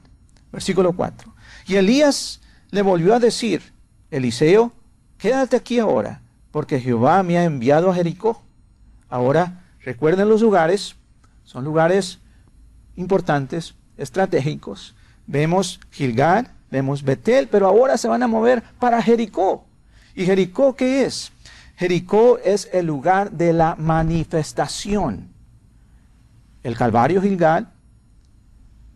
Versículo 0.52 0.94
4. 0.94 1.34
Y 1.68 1.76
Elías 1.76 2.42
le 2.72 2.82
volvió 2.82 3.16
a 3.16 3.20
decir, 3.20 3.62
Eliseo, 4.10 4.74
quédate 5.18 5.56
aquí 5.56 5.80
ahora, 5.80 6.22
porque 6.52 6.82
Jehová 6.82 7.24
me 7.24 7.38
ha 7.38 7.46
enviado 7.46 7.90
a 7.90 7.96
Jericó. 7.96 8.42
Ahora, 9.12 9.66
recuerden 9.82 10.28
los 10.30 10.42
lugares, 10.42 10.96
son 11.44 11.64
lugares 11.64 12.18
importantes, 12.96 13.76
estratégicos. 13.98 14.96
Vemos 15.28 15.80
Gilgal, 15.92 16.50
Vemos 16.72 17.04
Betel, 17.04 17.50
pero 17.50 17.68
ahora 17.68 17.98
se 17.98 18.08
van 18.08 18.24
a 18.24 18.28
mover 18.28 18.64
para 18.80 19.02
Jericó. 19.02 19.66
¿Y 20.16 20.26
Jericó 20.26 20.74
qué 20.76 21.04
es? 21.04 21.34
Jericó 21.76 22.40
es 22.40 22.70
el 22.72 22.86
lugar 22.86 23.32
de 23.32 23.52
la 23.52 23.76
manifestación. 23.76 25.28
El 26.64 26.78
Calvario 26.78 27.22
Gilgal 27.22 27.68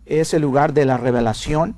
es 0.05 0.33
el 0.33 0.41
lugar 0.41 0.73
de 0.73 0.85
la 0.85 0.97
revelación. 0.97 1.75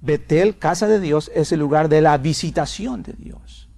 Betel, 0.00 0.58
casa 0.58 0.88
de 0.88 0.98
Dios, 0.98 1.30
es 1.32 1.52
el 1.52 1.60
lugar 1.60 1.88
de 1.88 2.00
la 2.00 2.18
visitación 2.18 3.04
de 3.04 3.12
Dios. 3.12 3.68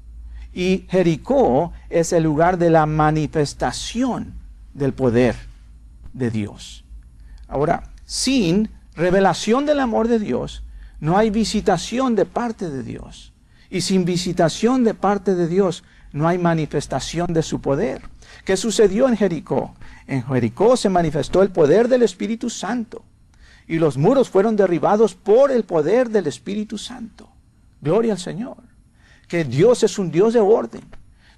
Y 0.55 0.87
Jericó 0.89 1.73
es 1.91 2.13
el 2.13 2.23
lugar 2.23 2.59
de 2.59 2.71
la 2.71 2.87
manifestación 2.87 4.35
del 4.73 4.95
poder 4.95 5.35
de 6.13 6.31
Dios. 6.31 6.85
Ahora, 7.49 7.91
sin 8.05 8.71
revelación 8.95 9.67
del 9.67 9.81
amor 9.81 10.07
de 10.07 10.21
Dios, 10.21 10.63
no 11.01 11.19
hay 11.19 11.31
visitación 11.31 12.15
de 12.15 12.25
parte 12.25 12.71
de 12.71 12.85
Dios. 12.85 13.33
Y 13.69 13.81
sin 13.81 14.05
visitación 14.05 14.85
de 14.85 14.95
parte 14.95 15.35
de 15.35 15.49
Dios 15.49 15.83
no 16.13 16.29
hay 16.29 16.39
manifestación 16.39 17.33
de 17.33 17.43
su 17.43 17.61
poder. 17.61 18.03
¿Qué 18.45 18.57
sucedió 18.57 19.09
en 19.09 19.17
Jericó? 19.17 19.75
En 20.07 20.25
Jericó 20.25 20.77
se 20.77 20.89
manifestó 20.89 21.43
el 21.43 21.51
poder 21.51 21.89
del 21.89 22.03
Espíritu 22.03 22.49
Santo. 22.49 23.05
Y 23.67 23.79
los 23.79 23.97
muros 23.97 24.31
fueron 24.31 24.55
derribados 24.55 25.17
por 25.17 25.51
el 25.51 25.65
poder 25.65 26.11
del 26.11 26.29
Espíritu 26.29 26.79
Santo. 26.79 27.29
Gloria 27.81 28.13
al 28.13 28.19
Señor. 28.21 28.74
Que 29.29 29.45
Dios 29.45 29.83
es 29.83 29.99
un 29.99 30.11
Dios 30.11 30.35
de 30.35 30.41
orden. 30.41 30.83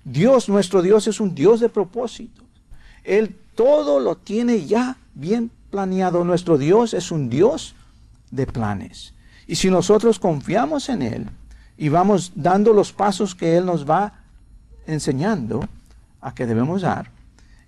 Dios, 0.05 0.49
nuestro 0.49 0.83
Dios, 0.83 1.07
es 1.07 1.21
un 1.21 1.35
Dios 1.35 1.61
de 1.61 1.69
propósito. 1.69 2.43
Él 3.05 3.37
todo 3.55 4.01
lo 4.01 4.17
tiene 4.17 4.67
ya 4.67 4.97
bien 5.15 5.51
planeado. 5.71 6.25
Nuestro 6.25 6.59
Dios 6.59 6.95
es 6.95 7.11
un 7.11 7.29
Dios 7.29 7.75
de 8.31 8.47
planes. 8.47 9.15
Y 9.47 9.57
si 9.57 9.71
nosotros 9.71 10.19
confiamos 10.19 10.89
en 10.89 11.03
Él 11.03 11.27
y 11.77 11.89
vamos 11.89 12.33
dando 12.35 12.73
los 12.73 12.93
pasos 12.93 13.35
que 13.35 13.57
Él 13.57 13.67
nos 13.67 13.89
va 13.89 14.21
enseñando 14.87 15.69
a 16.21 16.35
que 16.35 16.47
debemos 16.47 16.83
dar, 16.83 17.11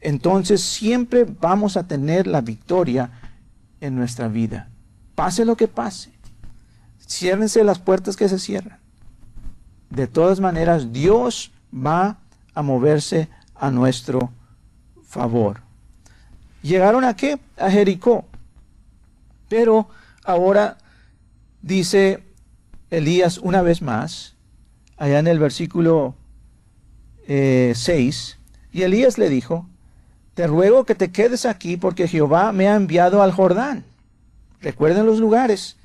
entonces 0.00 0.60
siempre 0.60 1.24
vamos 1.24 1.76
a 1.76 1.86
tener 1.86 2.26
la 2.26 2.40
victoria 2.40 3.10
en 3.80 3.96
nuestra 3.96 4.28
vida. 4.28 4.68
Pase 5.14 5.44
lo 5.44 5.56
que 5.56 5.68
pase. 5.68 6.12
Ciérrense 7.06 7.64
las 7.64 7.78
puertas 7.78 8.16
que 8.16 8.28
se 8.28 8.38
cierran. 8.38 8.78
De 9.90 10.06
todas 10.06 10.40
maneras, 10.40 10.92
Dios 10.92 11.50
va 11.74 12.18
a 12.54 12.62
moverse 12.62 13.28
a 13.54 13.70
nuestro 13.70 14.30
favor. 15.02 15.60
Llegaron 16.62 17.04
a 17.04 17.16
qué? 17.16 17.38
A 17.56 17.70
Jericó. 17.70 18.24
Pero 19.48 19.88
ahora 20.24 20.76
dice 21.62 22.22
Elías 22.90 23.38
una 23.38 23.62
vez 23.62 23.82
más, 23.82 24.34
allá 24.96 25.18
en 25.18 25.26
el 25.26 25.38
versículo 25.38 26.14
6, 27.26 27.28
eh, 27.28 28.38
y 28.72 28.82
Elías 28.82 29.18
le 29.18 29.28
dijo, 29.28 29.66
te 30.34 30.46
ruego 30.46 30.84
que 30.84 30.94
te 30.94 31.10
quedes 31.10 31.46
aquí 31.46 31.76
porque 31.76 32.08
Jehová 32.08 32.52
me 32.52 32.68
ha 32.68 32.76
enviado 32.76 33.22
al 33.22 33.32
Jordán. 33.32 33.84
Recuerden 34.60 35.06
los 35.06 35.18
lugares 35.18 35.76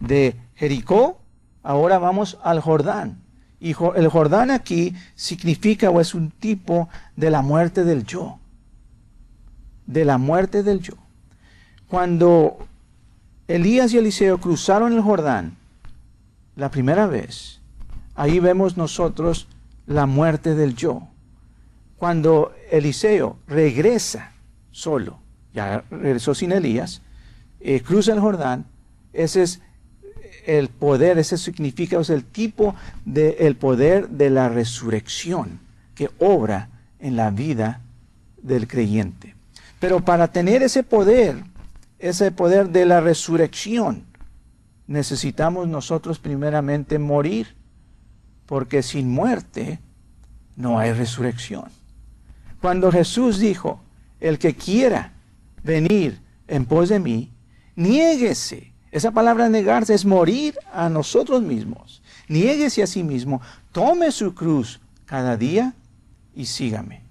de 0.00 0.36
Jericó, 0.54 1.18
ahora 1.62 1.98
vamos 1.98 2.38
al 2.42 2.60
Jordán. 2.60 3.25
Y 3.60 3.74
el 3.94 4.08
Jordán 4.08 4.50
aquí 4.50 4.94
significa 5.14 5.90
o 5.90 6.00
es 6.00 6.14
un 6.14 6.30
tipo 6.30 6.88
de 7.16 7.30
la 7.30 7.42
muerte 7.42 7.84
del 7.84 8.04
yo. 8.04 8.38
De 9.86 10.04
la 10.04 10.18
muerte 10.18 10.62
del 10.62 10.80
yo. 10.80 10.94
Cuando 11.88 12.58
Elías 13.48 13.92
y 13.92 13.98
Eliseo 13.98 14.38
cruzaron 14.38 14.92
el 14.92 15.00
Jordán 15.00 15.56
la 16.56 16.70
primera 16.70 17.06
vez, 17.06 17.60
ahí 18.14 18.40
vemos 18.40 18.76
nosotros 18.76 19.46
la 19.86 20.06
muerte 20.06 20.54
del 20.54 20.74
yo. 20.74 21.08
Cuando 21.96 22.52
Eliseo 22.70 23.38
regresa 23.46 24.32
solo, 24.70 25.18
ya 25.54 25.84
regresó 25.90 26.34
sin 26.34 26.52
Elías, 26.52 27.02
eh, 27.60 27.80
cruza 27.80 28.12
el 28.12 28.20
Jordán, 28.20 28.66
ese 29.12 29.42
es 29.42 29.62
el 30.46 30.68
poder, 30.68 31.18
ese 31.18 31.36
significa, 31.36 31.98
es 32.00 32.08
el 32.08 32.24
tipo 32.24 32.74
del 33.04 33.56
poder 33.56 34.08
de 34.08 34.30
la 34.30 34.48
resurrección 34.48 35.60
que 35.94 36.10
obra 36.18 36.68
en 37.00 37.16
la 37.16 37.30
vida 37.30 37.80
del 38.40 38.68
creyente. 38.68 39.34
Pero 39.80 40.04
para 40.04 40.28
tener 40.28 40.62
ese 40.62 40.82
poder, 40.82 41.42
ese 41.98 42.30
poder 42.30 42.70
de 42.70 42.86
la 42.86 43.00
resurrección, 43.00 44.04
necesitamos 44.86 45.66
nosotros 45.66 46.18
primeramente 46.18 46.98
morir, 46.98 47.54
porque 48.46 48.82
sin 48.82 49.10
muerte 49.10 49.80
no 50.54 50.78
hay 50.78 50.92
resurrección. 50.92 51.64
Cuando 52.60 52.92
Jesús 52.92 53.38
dijo, 53.38 53.80
el 54.20 54.38
que 54.38 54.54
quiera 54.54 55.12
venir 55.64 56.20
en 56.46 56.64
pos 56.64 56.88
de 56.88 57.00
mí, 57.00 57.32
niéguese 57.74 58.72
esa 58.96 59.10
palabra 59.10 59.50
negarse 59.50 59.92
es 59.92 60.06
morir 60.06 60.58
a 60.72 60.88
nosotros 60.88 61.42
mismos. 61.42 62.00
Niéguese 62.28 62.82
a 62.82 62.86
sí 62.86 63.02
mismo, 63.02 63.42
tome 63.70 64.10
su 64.10 64.34
cruz 64.34 64.80
cada 65.04 65.36
día 65.36 65.74
y 66.34 66.46
sígame. 66.46 67.02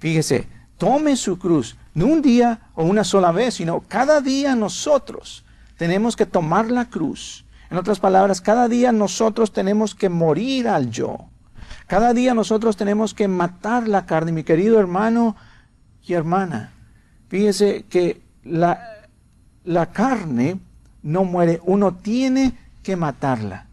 Fíjese, 0.00 0.48
tome 0.78 1.14
su 1.14 1.38
cruz, 1.38 1.76
no 1.94 2.06
un 2.06 2.22
día 2.22 2.58
o 2.74 2.82
una 2.82 3.04
sola 3.04 3.30
vez, 3.30 3.54
sino 3.54 3.84
cada 3.86 4.20
día 4.20 4.56
nosotros 4.56 5.44
tenemos 5.76 6.16
que 6.16 6.26
tomar 6.26 6.72
la 6.72 6.86
cruz. 6.86 7.44
En 7.70 7.76
otras 7.76 8.00
palabras, 8.00 8.40
cada 8.40 8.66
día 8.66 8.90
nosotros 8.90 9.52
tenemos 9.52 9.94
que 9.94 10.08
morir 10.08 10.66
al 10.66 10.90
yo. 10.90 11.28
Cada 11.86 12.14
día 12.14 12.34
nosotros 12.34 12.76
tenemos 12.76 13.14
que 13.14 13.28
matar 13.28 13.86
la 13.86 14.06
carne, 14.06 14.32
mi 14.32 14.42
querido 14.42 14.80
hermano 14.80 15.36
y 16.04 16.14
hermana. 16.14 16.72
Fíjese 17.28 17.84
que 17.88 18.22
la, 18.42 18.80
la 19.62 19.86
carne 19.92 20.58
no 21.08 21.24
muere, 21.24 21.60
uno 21.64 21.94
tiene 21.94 22.52
que 22.82 22.94
matarla. 22.94 23.66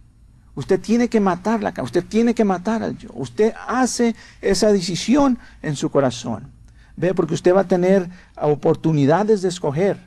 Usted 0.55 0.79
tiene 0.79 1.09
que 1.09 1.19
matarla, 1.19 1.73
usted 1.83 2.05
tiene 2.05 2.33
que 2.33 2.45
matar 2.45 2.81
al 2.81 2.97
yo. 2.97 3.09
Usted 3.13 3.53
hace 3.67 4.15
esa 4.41 4.71
decisión 4.71 5.37
en 5.61 5.75
su 5.75 5.89
corazón. 5.91 6.49
Ve, 6.95 7.13
porque 7.13 7.33
usted 7.33 7.53
va 7.53 7.61
a 7.61 7.67
tener 7.67 8.09
oportunidades 8.41 9.41
de 9.41 9.49
escoger. 9.49 9.97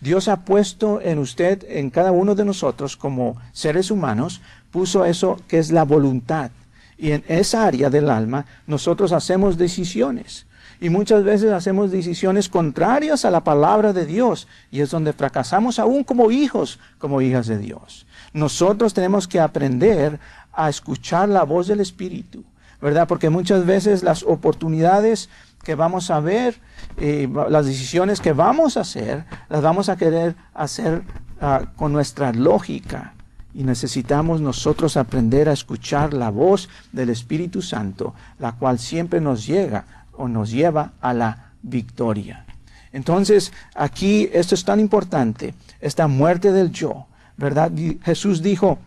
Dios 0.00 0.28
ha 0.28 0.44
puesto 0.44 1.00
en 1.00 1.18
usted, 1.18 1.64
en 1.68 1.90
cada 1.90 2.12
uno 2.12 2.36
de 2.36 2.44
nosotros, 2.44 2.96
como 2.96 3.36
seres 3.52 3.90
humanos, 3.90 4.40
puso 4.70 5.04
eso 5.04 5.40
que 5.48 5.58
es 5.58 5.72
la 5.72 5.82
voluntad. 5.82 6.52
Y 6.96 7.10
en 7.10 7.24
esa 7.26 7.66
área 7.66 7.90
del 7.90 8.08
alma 8.10 8.46
nosotros 8.68 9.10
hacemos 9.10 9.58
decisiones. 9.58 10.46
Y 10.80 10.90
muchas 10.90 11.24
veces 11.24 11.52
hacemos 11.52 11.90
decisiones 11.90 12.48
contrarias 12.48 13.24
a 13.24 13.30
la 13.30 13.44
palabra 13.44 13.92
de 13.92 14.04
Dios 14.04 14.46
y 14.70 14.80
es 14.80 14.90
donde 14.90 15.12
fracasamos 15.12 15.78
aún 15.78 16.04
como 16.04 16.30
hijos, 16.30 16.78
como 16.98 17.22
hijas 17.22 17.46
de 17.46 17.58
Dios. 17.58 18.06
Nosotros 18.32 18.92
tenemos 18.92 19.26
que 19.26 19.40
aprender 19.40 20.20
a 20.52 20.68
escuchar 20.68 21.28
la 21.28 21.44
voz 21.44 21.66
del 21.66 21.80
Espíritu, 21.80 22.44
¿verdad? 22.80 23.08
Porque 23.08 23.30
muchas 23.30 23.64
veces 23.64 24.02
las 24.02 24.22
oportunidades 24.22 25.30
que 25.64 25.74
vamos 25.74 26.10
a 26.10 26.20
ver, 26.20 26.60
eh, 26.98 27.28
las 27.48 27.66
decisiones 27.66 28.20
que 28.20 28.32
vamos 28.32 28.76
a 28.76 28.82
hacer, 28.82 29.24
las 29.48 29.62
vamos 29.62 29.88
a 29.88 29.96
querer 29.96 30.36
hacer 30.54 31.02
ah, 31.40 31.62
con 31.76 31.92
nuestra 31.92 32.32
lógica. 32.32 33.14
Y 33.52 33.64
necesitamos 33.64 34.42
nosotros 34.42 34.98
aprender 34.98 35.48
a 35.48 35.52
escuchar 35.52 36.12
la 36.12 36.28
voz 36.30 36.68
del 36.92 37.08
Espíritu 37.08 37.62
Santo, 37.62 38.14
la 38.38 38.52
cual 38.52 38.78
siempre 38.78 39.20
nos 39.20 39.46
llega 39.46 40.05
o 40.16 40.28
nos 40.28 40.50
lleva 40.50 40.92
a 41.00 41.14
la 41.14 41.52
victoria. 41.62 42.46
Entonces, 42.92 43.52
aquí 43.74 44.28
esto 44.32 44.54
es 44.54 44.64
tan 44.64 44.80
importante, 44.80 45.54
esta 45.80 46.06
muerte 46.08 46.52
del 46.52 46.70
yo, 46.70 47.06
¿verdad? 47.36 47.70
Jesús 48.02 48.42
dijo, 48.42 48.78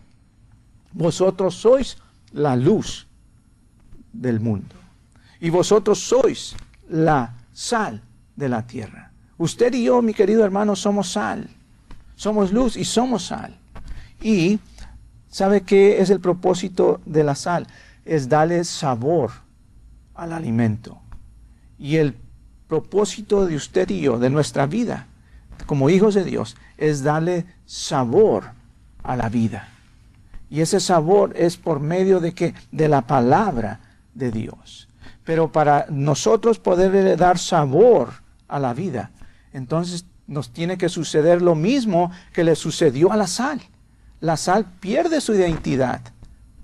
vosotros 0.92 1.54
sois 1.54 1.96
la 2.32 2.56
luz 2.56 3.06
del 4.12 4.40
mundo 4.40 4.74
y 5.40 5.50
vosotros 5.50 6.00
sois 6.00 6.56
la 6.88 7.34
sal 7.52 8.02
de 8.36 8.48
la 8.48 8.66
tierra. 8.66 9.12
Usted 9.38 9.72
y 9.74 9.84
yo, 9.84 10.02
mi 10.02 10.12
querido 10.12 10.44
hermano, 10.44 10.76
somos 10.76 11.12
sal, 11.12 11.48
somos 12.16 12.52
luz 12.52 12.76
y 12.76 12.84
somos 12.84 13.26
sal. 13.26 13.56
Y 14.20 14.58
¿sabe 15.28 15.62
qué 15.62 16.00
es 16.00 16.10
el 16.10 16.20
propósito 16.20 17.00
de 17.06 17.24
la 17.24 17.34
sal? 17.34 17.66
Es 18.04 18.28
darle 18.28 18.64
sabor 18.64 19.30
al 20.14 20.32
alimento. 20.32 21.00
Y 21.80 21.96
el 21.96 22.14
propósito 22.68 23.46
de 23.46 23.56
usted 23.56 23.88
y 23.88 24.02
yo, 24.02 24.18
de 24.18 24.28
nuestra 24.28 24.66
vida, 24.66 25.06
como 25.66 25.88
hijos 25.90 26.14
de 26.14 26.24
Dios, 26.24 26.56
es 26.76 27.02
darle 27.02 27.46
sabor 27.64 28.50
a 29.02 29.16
la 29.16 29.30
vida. 29.30 29.68
Y 30.50 30.60
ese 30.60 30.78
sabor 30.78 31.32
es 31.36 31.56
por 31.56 31.80
medio 31.80 32.20
de 32.20 32.34
que 32.34 32.54
de 32.70 32.88
la 32.88 33.02
palabra 33.02 33.80
de 34.14 34.30
Dios. 34.30 34.88
Pero 35.24 35.50
para 35.50 35.86
nosotros 35.90 36.58
poder 36.58 37.16
dar 37.16 37.38
sabor 37.38 38.10
a 38.46 38.58
la 38.58 38.74
vida, 38.74 39.10
entonces 39.52 40.04
nos 40.26 40.50
tiene 40.50 40.76
que 40.76 40.88
suceder 40.88 41.40
lo 41.40 41.54
mismo 41.54 42.10
que 42.32 42.44
le 42.44 42.56
sucedió 42.56 43.10
a 43.10 43.16
la 43.16 43.26
sal. 43.26 43.60
La 44.20 44.36
sal 44.36 44.66
pierde 44.80 45.20
su 45.20 45.34
identidad 45.34 46.02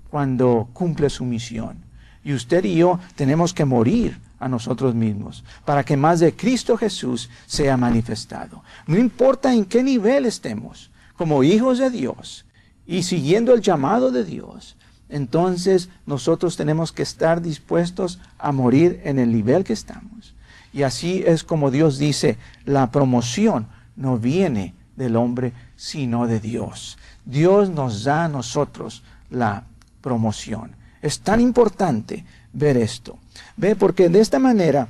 cuando 0.09 0.69
cumple 0.73 1.09
su 1.09 1.25
misión. 1.25 1.83
Y 2.23 2.33
usted 2.33 2.63
y 2.65 2.75
yo 2.75 2.99
tenemos 3.15 3.53
que 3.53 3.65
morir 3.65 4.19
a 4.39 4.47
nosotros 4.47 4.93
mismos, 4.93 5.43
para 5.65 5.83
que 5.83 5.97
más 5.97 6.19
de 6.19 6.35
Cristo 6.35 6.77
Jesús 6.77 7.29
sea 7.45 7.77
manifestado. 7.77 8.63
No 8.85 8.97
importa 8.97 9.53
en 9.53 9.65
qué 9.65 9.83
nivel 9.83 10.25
estemos, 10.25 10.89
como 11.17 11.43
hijos 11.43 11.79
de 11.79 11.89
Dios 11.89 12.45
y 12.85 13.03
siguiendo 13.03 13.53
el 13.53 13.61
llamado 13.61 14.11
de 14.11 14.23
Dios, 14.23 14.77
entonces 15.09 15.89
nosotros 16.05 16.55
tenemos 16.55 16.91
que 16.91 17.03
estar 17.03 17.41
dispuestos 17.41 18.19
a 18.37 18.51
morir 18.51 19.01
en 19.03 19.19
el 19.19 19.31
nivel 19.31 19.63
que 19.63 19.73
estamos. 19.73 20.35
Y 20.73 20.83
así 20.83 21.23
es 21.25 21.43
como 21.43 21.71
Dios 21.71 21.97
dice, 21.97 22.37
la 22.65 22.91
promoción 22.91 23.67
no 23.95 24.17
viene 24.17 24.75
del 24.95 25.15
hombre, 25.15 25.53
sino 25.75 26.27
de 26.27 26.39
Dios. 26.39 26.97
Dios 27.25 27.69
nos 27.69 28.03
da 28.03 28.25
a 28.25 28.29
nosotros 28.29 29.03
la 29.29 29.63
promoción. 30.01 30.76
Es 31.01 31.19
tan 31.19 31.39
importante 31.39 32.25
ver 32.53 32.77
esto. 32.77 33.17
Ve, 33.55 33.75
porque 33.75 34.09
de 34.09 34.19
esta 34.19 34.39
manera, 34.39 34.87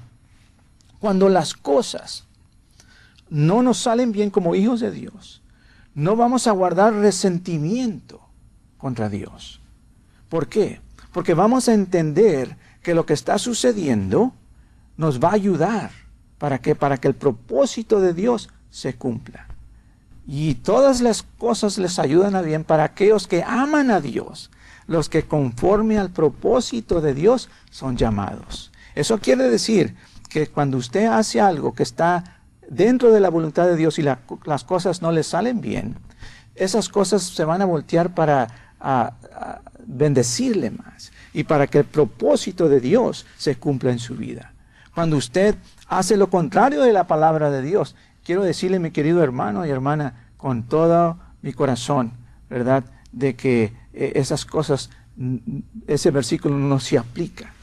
cuando 0.99 1.29
las 1.29 1.53
cosas 1.53 2.25
no 3.29 3.61
nos 3.61 3.77
salen 3.77 4.11
bien 4.11 4.29
como 4.29 4.55
hijos 4.55 4.79
de 4.79 4.91
Dios, 4.91 5.41
no 5.93 6.15
vamos 6.15 6.47
a 6.47 6.51
guardar 6.51 6.93
resentimiento 6.93 8.21
contra 8.77 9.09
Dios. 9.09 9.59
¿Por 10.29 10.47
qué? 10.47 10.81
Porque 11.11 11.33
vamos 11.33 11.67
a 11.67 11.73
entender 11.73 12.55
que 12.81 12.93
lo 12.93 13.05
que 13.05 13.13
está 13.13 13.39
sucediendo 13.39 14.33
nos 14.95 15.19
va 15.19 15.29
a 15.29 15.33
ayudar 15.33 15.91
para 16.37 16.59
que 16.59 16.75
para 16.75 16.97
que 16.97 17.07
el 17.07 17.15
propósito 17.15 17.99
de 17.99 18.13
Dios 18.13 18.49
se 18.69 18.95
cumpla. 18.95 19.47
Y 20.27 20.55
todas 20.55 21.01
las 21.01 21.23
cosas 21.23 21.77
les 21.77 21.99
ayudan 21.99 22.35
a 22.35 22.41
bien 22.41 22.63
para 22.63 22.83
aquellos 22.83 23.27
que 23.27 23.43
aman 23.43 23.91
a 23.91 24.01
Dios, 24.01 24.51
los 24.88 25.10
que 25.10 25.23
conforme 25.23 25.97
al 25.97 26.10
propósito 26.10 27.02
de 27.02 27.13
Dios 27.13 27.50
son 27.69 27.97
llamados. 27.97 28.71
Eso 28.95 29.19
quiere 29.19 29.50
decir 29.50 29.95
que 30.30 30.47
cuando 30.47 30.78
usted 30.78 31.06
hace 31.06 31.39
algo 31.39 31.73
que 31.73 31.84
está 31.84 32.41
dentro 32.69 33.12
de 33.12 33.19
la 33.19 33.30
voluntad 33.30 33.65
de 33.65 33.76
Dios 33.76 34.00
y 34.00 34.02
las 34.02 34.63
cosas 34.63 35.02
no 35.02 35.12
le 35.12 35.23
salen 35.23 35.62
bien, 35.62 35.97
esas 36.56 36.89
cosas 36.89 37.21
se 37.23 37.45
van 37.45 37.62
a 37.62 37.65
voltear 37.65 38.15
para 38.15 38.47
bendecirle 39.86 40.71
más 40.71 41.12
y 41.34 41.43
para 41.43 41.67
que 41.67 41.80
el 41.80 41.86
propósito 41.86 42.67
de 42.67 42.80
Dios 42.80 43.26
se 43.38 43.58
cumpla 43.58 43.91
en 43.91 44.00
su 44.00 44.15
vida. 44.15 44.54
Cuando 44.95 45.17
usted 45.17 45.56
hace 45.88 46.17
lo 46.17 46.30
contrario 46.30 46.82
de 46.82 46.93
la 46.93 47.06
palabra 47.06 47.52
de 47.52 47.62
Dios, 47.62 47.95
quiero 48.23 48.43
decirle, 48.43 48.80
mi 48.80 48.91
querido 48.91 49.23
hermano 49.23 49.65
y 49.65 49.69
hermana, 49.69 50.30
con 50.38 50.63
todo 50.63 51.19
mi 51.41 51.54
corazón, 51.54 52.13
¿verdad? 52.50 52.84
De 53.12 53.36
que 53.36 53.73
esas 53.97 54.45
cosas, 54.45 54.89
ese 55.88 56.12
versículo 56.12 56.57
no 56.57 56.79
se 56.79 56.97
aplica 56.97 57.53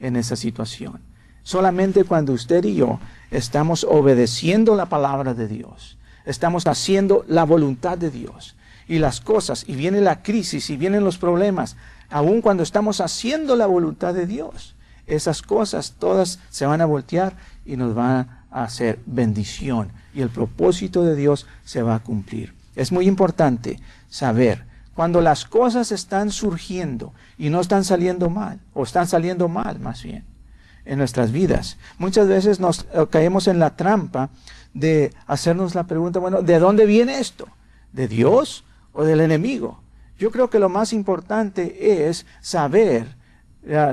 en 0.00 0.16
esa 0.16 0.36
situación. 0.36 1.00
Solamente 1.42 2.04
cuando 2.04 2.32
usted 2.32 2.64
y 2.64 2.76
yo 2.76 3.00
estamos 3.30 3.84
obedeciendo 3.84 4.76
la 4.76 4.86
palabra 4.86 5.34
de 5.34 5.48
Dios, 5.48 5.98
estamos 6.24 6.66
haciendo 6.66 7.24
la 7.28 7.44
voluntad 7.44 7.98
de 7.98 8.10
Dios 8.10 8.56
y 8.88 8.98
las 8.98 9.20
cosas, 9.20 9.64
y 9.66 9.74
viene 9.74 10.00
la 10.00 10.22
crisis, 10.22 10.68
y 10.70 10.76
vienen 10.76 11.04
los 11.04 11.18
problemas, 11.18 11.76
aun 12.10 12.42
cuando 12.42 12.62
estamos 12.62 13.00
haciendo 13.00 13.56
la 13.56 13.66
voluntad 13.66 14.12
de 14.14 14.26
Dios, 14.26 14.74
esas 15.06 15.42
cosas 15.42 15.94
todas 15.98 16.38
se 16.50 16.66
van 16.66 16.80
a 16.80 16.86
voltear 16.86 17.36
y 17.64 17.76
nos 17.76 17.94
van 17.94 18.44
a 18.50 18.64
hacer 18.64 19.00
bendición 19.06 19.90
y 20.14 20.20
el 20.20 20.28
propósito 20.28 21.02
de 21.04 21.16
Dios 21.16 21.46
se 21.64 21.82
va 21.82 21.96
a 21.96 22.02
cumplir. 22.02 22.54
Es 22.76 22.92
muy 22.92 23.06
importante 23.06 23.80
saber 24.08 24.64
cuando 24.94 25.20
las 25.20 25.44
cosas 25.44 25.92
están 25.92 26.30
surgiendo 26.30 27.12
y 27.38 27.50
no 27.50 27.60
están 27.60 27.84
saliendo 27.84 28.30
mal, 28.30 28.60
o 28.74 28.82
están 28.82 29.06
saliendo 29.06 29.48
mal 29.48 29.78
más 29.80 30.02
bien, 30.02 30.24
en 30.84 30.98
nuestras 30.98 31.32
vidas. 31.32 31.78
Muchas 31.98 32.28
veces 32.28 32.60
nos 32.60 32.86
eh, 32.92 33.06
caemos 33.10 33.48
en 33.48 33.58
la 33.58 33.76
trampa 33.76 34.30
de 34.74 35.12
hacernos 35.26 35.74
la 35.74 35.84
pregunta, 35.84 36.18
bueno, 36.18 36.42
¿de 36.42 36.58
dónde 36.58 36.86
viene 36.86 37.18
esto? 37.18 37.48
¿De 37.92 38.08
Dios 38.08 38.64
o 38.92 39.04
del 39.04 39.20
enemigo? 39.20 39.80
Yo 40.18 40.30
creo 40.30 40.50
que 40.50 40.58
lo 40.58 40.68
más 40.68 40.92
importante 40.92 42.08
es 42.08 42.26
saber, 42.40 43.16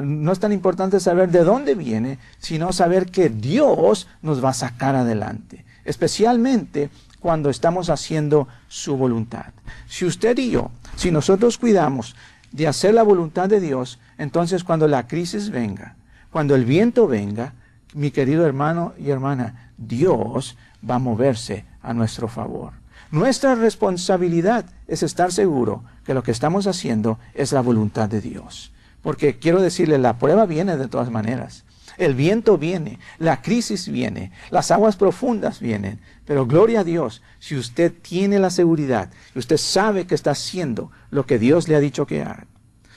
no 0.03 0.31
es 0.31 0.39
tan 0.39 0.51
importante 0.51 0.99
saber 0.99 1.31
de 1.31 1.43
dónde 1.43 1.75
viene, 1.75 2.19
sino 2.38 2.71
saber 2.71 3.07
que 3.07 3.29
Dios 3.29 4.07
nos 4.21 4.43
va 4.43 4.49
a 4.49 4.53
sacar 4.53 4.95
adelante, 4.95 5.65
especialmente 5.85 6.89
cuando 7.19 7.49
estamos 7.49 7.89
haciendo 7.89 8.47
su 8.67 8.97
voluntad. 8.97 9.47
Si 9.88 10.05
usted 10.05 10.38
y 10.38 10.51
yo, 10.51 10.71
si 10.95 11.12
nosotros 11.12 11.58
cuidamos 11.58 12.15
de 12.51 12.67
hacer 12.67 12.93
la 12.93 13.03
voluntad 13.03 13.49
de 13.49 13.60
Dios, 13.60 13.99
entonces 14.17 14.63
cuando 14.63 14.88
la 14.88 15.08
crisis 15.08 15.49
venga, 15.49 15.95
cuando 16.32 16.55
el 16.55 16.65
viento 16.65 17.08
venga, 17.08 17.53
mi 17.93 18.12
querido 18.12 18.45
hermano 18.45 18.93
y 18.97 19.10
hermana, 19.10 19.71
Dios 19.77 20.58
va 20.88 20.95
a 20.95 20.99
moverse 20.99 21.65
a 21.82 21.93
nuestro 21.93 22.27
favor. 22.27 22.73
Nuestra 23.12 23.55
responsabilidad 23.55 24.65
es 24.88 25.01
estar 25.01 25.32
seguro 25.32 25.84
que 26.05 26.13
lo 26.13 26.21
que 26.21 26.32
estamos 26.32 26.67
haciendo 26.67 27.17
es 27.34 27.51
la 27.51 27.62
voluntad 27.62 28.08
de 28.08 28.21
Dios. 28.21 28.71
Porque 29.01 29.39
quiero 29.39 29.62
decirle, 29.62 29.97
la 29.97 30.17
prueba 30.17 30.45
viene 30.45 30.77
de 30.77 30.88
todas 30.88 31.10
maneras. 31.10 31.63
El 31.99 32.15
viento 32.15 32.57
viene, 32.57 32.97
la 33.17 33.41
crisis 33.41 33.89
viene, 33.89 34.31
las 34.51 34.71
aguas 34.71 34.95
profundas 34.95 35.59
vienen. 35.59 35.99
Pero 36.25 36.47
gloria 36.47 36.79
a 36.79 36.83
Dios, 36.85 37.21
si 37.39 37.57
usted 37.57 37.93
tiene 38.01 38.39
la 38.39 38.49
seguridad, 38.49 39.12
usted 39.35 39.57
sabe 39.57 40.07
que 40.07 40.15
está 40.15 40.31
haciendo 40.31 40.91
lo 41.12 41.25
que 41.25 41.38
Dios 41.38 41.67
le 41.67 41.75
ha 41.75 41.81
dicho 41.81 42.07
que 42.07 42.21
haga, 42.21 42.47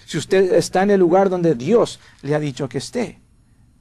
si 0.07 0.19
usted 0.19 0.55
está 0.55 0.85
en 0.85 0.91
el 0.91 1.01
lugar 1.01 1.31
donde 1.31 1.57
Dios 1.57 1.99
le 2.23 2.37
ha 2.37 2.39
dicho 2.39 2.69
que 2.69 2.79
esté, 2.79 3.19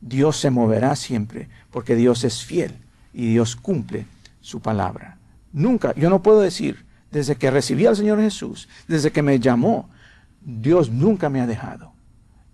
Dios 0.01 0.37
se 0.37 0.49
moverá 0.49 0.95
siempre, 0.95 1.49
porque 1.69 1.95
Dios 1.95 2.23
es 2.23 2.43
fiel 2.43 2.73
y 3.13 3.27
Dios 3.27 3.55
cumple 3.55 4.07
su 4.39 4.59
palabra. 4.59 5.19
Nunca, 5.53 5.93
yo 5.95 6.09
no 6.09 6.23
puedo 6.23 6.41
decir, 6.41 6.85
desde 7.11 7.35
que 7.35 7.51
recibí 7.51 7.85
al 7.85 7.95
Señor 7.95 8.19
Jesús, 8.19 8.69
desde 8.87 9.11
que 9.11 9.21
me 9.21 9.39
llamó, 9.39 9.89
Dios 10.41 10.89
nunca 10.89 11.29
me 11.29 11.41
ha 11.41 11.45
dejado. 11.45 11.90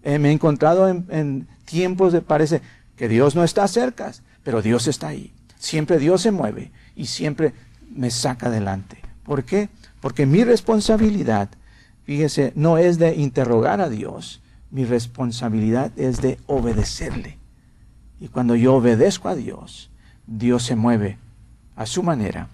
Eh, 0.03 0.19
me 0.19 0.29
he 0.29 0.31
encontrado 0.31 0.87
en, 0.87 1.47
tiempos 1.65 2.13
de 2.13 2.21
parece 2.21 2.61
que 2.95 3.09
Dios 3.09 3.35
no 3.35 3.43
está 3.43 3.67
cerca, 3.67 4.11
pero 4.43 4.61
Dios 4.61 4.87
está 4.87 5.09
ahí. 5.09 5.33
Siempre 5.59 5.99
Dios 5.99 6.21
se 6.21 6.31
mueve 6.31 6.71
y 6.95 7.07
siempre 7.07 7.53
me 7.93 8.09
saca 8.09 8.47
adelante. 8.47 9.01
¿Por 9.23 9.43
qué? 9.43 9.69
Porque 9.99 10.25
mi 10.25 10.43
responsabilidad, 10.43 11.49
fíjese, 12.05 12.53
no 12.55 12.77
es 12.77 12.99
de 12.99 13.15
interrogar 13.15 13.81
a 13.81 13.89
Dios, 13.89 14.41
mi 14.71 14.85
responsabilidad 14.85 15.91
es 15.97 16.21
de 16.21 16.39
obedecerle. 16.47 17.37
Y 18.19 18.29
cuando 18.29 18.55
yo 18.55 18.75
obedezco 18.75 19.27
a 19.27 19.35
Dios, 19.35 19.89
Dios 20.25 20.63
se 20.63 20.75
mueve 20.75 21.17
a 21.75 21.85
su 21.85 22.03
manera 22.03 22.49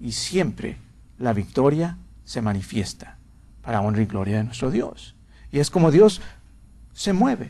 y 0.00 0.12
siempre 0.12 0.76
la 1.18 1.32
victoria 1.32 1.98
se 2.24 2.42
manifiesta 2.42 3.18
para 3.62 3.80
honra 3.80 4.02
y 4.02 4.06
gloria 4.06 4.38
de 4.38 4.44
nuestro 4.44 4.70
Dios. 4.70 5.14
Y 5.52 5.58
es 5.58 5.70
como 5.70 5.90
Dios 5.90 6.20
se 7.00 7.14
mueve. 7.14 7.48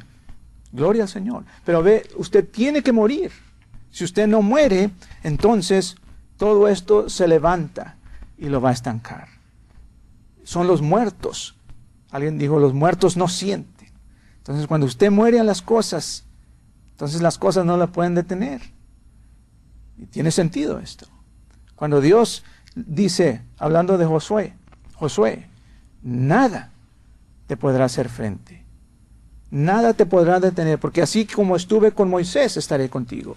Gloria 0.71 1.03
al 1.03 1.09
Señor. 1.09 1.45
Pero 1.65 1.83
ve, 1.83 2.09
usted 2.15 2.49
tiene 2.49 2.85
que 2.85 2.93
morir. 2.93 3.33
Si 3.91 4.05
usted 4.05 4.29
no 4.29 4.43
muere, 4.43 4.91
entonces 5.25 5.97
todo 6.37 6.69
esto 6.69 7.11
se 7.11 7.27
levanta 7.27 7.97
y 8.39 8.49
lo 8.49 8.61
va 8.61 8.71
a 8.71 8.73
estancar. 8.73 9.27
Son 10.45 10.69
los 10.69 10.83
muertos. 10.83 11.57
Alguien 12.13 12.39
dijo, 12.39 12.61
los 12.61 12.75
muertos 12.75 13.17
no 13.17 13.27
sienten. 13.27 13.89
Entonces 14.39 14.69
cuando 14.69 14.87
usted 14.87 15.11
muere 15.11 15.41
a 15.41 15.45
las 15.45 15.63
cosas, 15.63 16.27
entonces 16.93 17.21
las 17.21 17.37
cosas 17.37 17.67
no 17.67 17.77
la 17.77 17.89
pueden 17.89 18.15
detener. 18.15 18.63
Y 19.99 20.07
tiene 20.07 20.31
sentido 20.31 20.79
esto. 20.79 21.09
Cuando 21.75 22.01
Dios 22.01 22.45
dice, 22.77 23.43
hablando 23.59 23.99
de 23.99 24.07
Josué, 24.07 24.55
Josué, 24.95 25.49
nada 26.05 26.71
te 27.49 27.57
podrá 27.57 27.87
hacer 27.87 28.09
frente. 28.09 28.61
Nada 29.51 29.95
te 29.95 30.07
podrá 30.07 30.39
detener, 30.39 30.79
porque 30.79 31.03
así 31.03 31.27
como 31.27 31.57
estuve 31.57 31.93
con 31.93 32.09
Moisés, 32.09 32.57
estaré 32.57 32.89
contigo. 32.89 33.37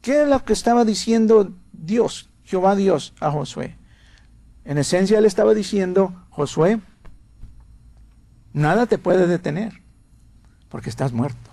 ¿Qué 0.00 0.22
es 0.22 0.28
lo 0.28 0.44
que 0.44 0.52
estaba 0.52 0.84
diciendo 0.84 1.52
Dios, 1.72 2.28
Jehová 2.44 2.76
Dios, 2.76 3.12
a 3.20 3.30
Josué? 3.30 3.76
En 4.64 4.78
esencia, 4.78 5.18
él 5.18 5.24
estaba 5.24 5.54
diciendo, 5.54 6.14
Josué, 6.30 6.80
nada 8.52 8.86
te 8.86 8.98
puede 8.98 9.26
detener, 9.26 9.82
porque 10.68 10.90
estás 10.90 11.12
muerto. 11.12 11.50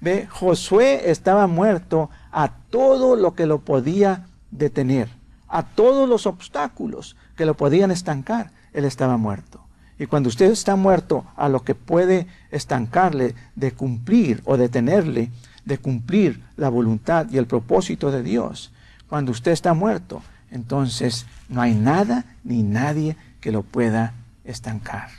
Ve, 0.00 0.26
Josué 0.26 1.10
estaba 1.10 1.46
muerto 1.46 2.10
a 2.32 2.56
todo 2.70 3.14
lo 3.14 3.34
que 3.34 3.46
lo 3.46 3.60
podía 3.60 4.26
detener, 4.50 5.08
a 5.46 5.64
todos 5.64 6.08
los 6.08 6.26
obstáculos 6.26 7.16
que 7.36 7.46
lo 7.46 7.54
podían 7.54 7.90
estancar, 7.90 8.50
él 8.72 8.84
estaba 8.84 9.16
muerto. 9.16 9.69
Y 10.00 10.06
cuando 10.06 10.30
usted 10.30 10.50
está 10.50 10.76
muerto 10.76 11.26
a 11.36 11.50
lo 11.50 11.62
que 11.62 11.74
puede 11.74 12.26
estancarle 12.50 13.34
de 13.54 13.72
cumplir 13.72 14.40
o 14.46 14.56
detenerle 14.56 15.30
de 15.66 15.76
cumplir 15.76 16.42
la 16.56 16.70
voluntad 16.70 17.26
y 17.30 17.36
el 17.36 17.46
propósito 17.46 18.10
de 18.10 18.22
Dios, 18.22 18.72
cuando 19.10 19.30
usted 19.30 19.52
está 19.52 19.74
muerto, 19.74 20.22
entonces 20.50 21.26
no 21.50 21.60
hay 21.60 21.74
nada 21.74 22.24
ni 22.44 22.62
nadie 22.62 23.14
que 23.42 23.52
lo 23.52 23.62
pueda 23.62 24.14
estancar. 24.42 25.10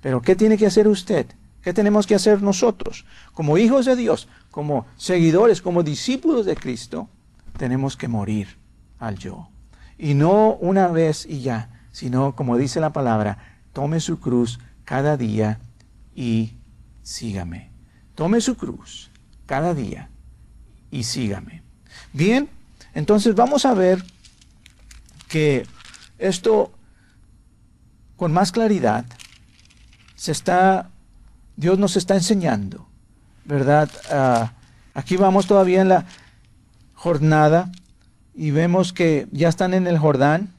Pero 0.00 0.22
¿qué 0.22 0.36
tiene 0.36 0.56
que 0.56 0.66
hacer 0.66 0.86
usted? 0.86 1.26
¿Qué 1.60 1.72
tenemos 1.72 2.06
que 2.06 2.14
hacer 2.14 2.42
nosotros? 2.42 3.04
Como 3.34 3.58
hijos 3.58 3.86
de 3.86 3.96
Dios, 3.96 4.28
como 4.52 4.86
seguidores, 4.96 5.60
como 5.60 5.82
discípulos 5.82 6.46
de 6.46 6.54
Cristo, 6.54 7.08
tenemos 7.56 7.96
que 7.96 8.06
morir 8.06 8.56
al 9.00 9.18
yo. 9.18 9.48
Y 9.98 10.14
no 10.14 10.54
una 10.60 10.86
vez 10.86 11.26
y 11.26 11.40
ya, 11.40 11.70
sino 11.90 12.36
como 12.36 12.56
dice 12.56 12.78
la 12.78 12.92
palabra, 12.92 13.51
tome 13.72 14.00
su 14.00 14.20
cruz 14.20 14.58
cada 14.84 15.16
día 15.16 15.60
y 16.14 16.54
sígame. 17.02 17.70
Tome 18.14 18.40
su 18.40 18.56
cruz 18.56 19.10
cada 19.46 19.74
día 19.74 20.10
y 20.90 21.04
sígame. 21.04 21.62
Bien, 22.12 22.48
entonces 22.94 23.34
vamos 23.34 23.64
a 23.64 23.74
ver 23.74 24.04
que 25.28 25.66
esto 26.18 26.72
con 28.16 28.32
más 28.32 28.52
claridad 28.52 29.04
se 30.14 30.30
está, 30.30 30.90
Dios 31.56 31.78
nos 31.78 31.96
está 31.96 32.14
enseñando, 32.14 32.86
¿verdad? 33.44 33.90
Ah, 34.10 34.52
aquí 34.94 35.16
vamos 35.16 35.46
todavía 35.46 35.80
en 35.80 35.88
la 35.88 36.06
jornada 36.94 37.72
y 38.34 38.50
vemos 38.50 38.92
que 38.92 39.26
ya 39.32 39.48
están 39.48 39.74
en 39.74 39.86
el 39.86 39.98
Jordán 39.98 40.52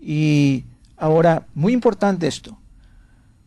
y 0.00 0.64
Ahora, 1.02 1.48
muy 1.54 1.72
importante 1.72 2.28
esto. 2.28 2.56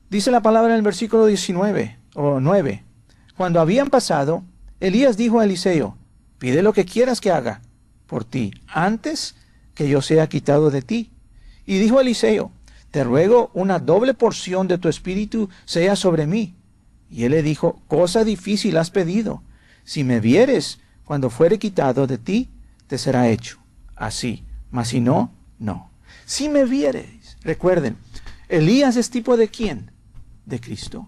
Dice 0.10 0.30
la 0.30 0.41
palabra 0.41 0.74
en 0.74 0.76
el 0.76 0.82
versículo 0.82 1.26
19 1.26 1.97
o 2.14 2.41
9. 2.41 2.84
Cuando 3.38 3.62
habían 3.62 3.89
pasado, 3.89 4.43
Elías 4.82 5.16
dijo 5.16 5.39
a 5.39 5.45
Eliseo, 5.45 5.95
pide 6.38 6.62
lo 6.62 6.74
que 6.74 6.84
quieras 6.84 7.22
que 7.22 7.32
haga 7.32 7.62
por 8.08 8.26
ti, 8.26 8.51
antes 8.68 9.36
que 9.74 9.88
yo 9.88 10.01
sea 10.01 10.28
quitado 10.28 10.70
de 10.70 10.82
ti. 10.82 11.12
Y 11.66 11.78
dijo 11.78 12.01
Eliseo, 12.01 12.51
te 12.91 13.06
ruego 13.06 13.51
una 13.53 13.80
doble 13.80 14.14
porción 14.14 14.68
de 14.68 14.78
tu 14.78 14.89
espíritu 14.89 15.47
sea 15.64 15.95
sobre 15.95 16.28
mí. 16.28 16.56
Y 17.10 17.24
él 17.24 17.32
le 17.32 17.41
dijo, 17.41 17.80
cosa 17.88 18.26
difícil 18.26 18.76
has 18.76 18.91
pedido. 18.91 19.43
Si 19.86 20.03
me 20.03 20.20
vieres 20.20 20.82
cuando 21.06 21.30
fuere 21.30 21.58
quitado 21.58 22.06
de 22.06 22.18
ti, 22.18 22.49
te 22.88 22.97
será 22.97 23.30
hecho. 23.30 23.60
Así. 23.95 24.43
Mas 24.72 24.89
si 24.89 24.99
no, 24.99 25.32
no. 25.58 25.89
Si 26.26 26.49
me 26.49 26.66
vieres 26.66 27.14
Recuerden, 27.46 27.96
Elías 28.50 28.98
es 28.98 29.10
tipo 29.10 29.38
de 29.38 29.48
quién? 29.48 29.91
De 30.46 30.60
Cristo. 30.60 31.08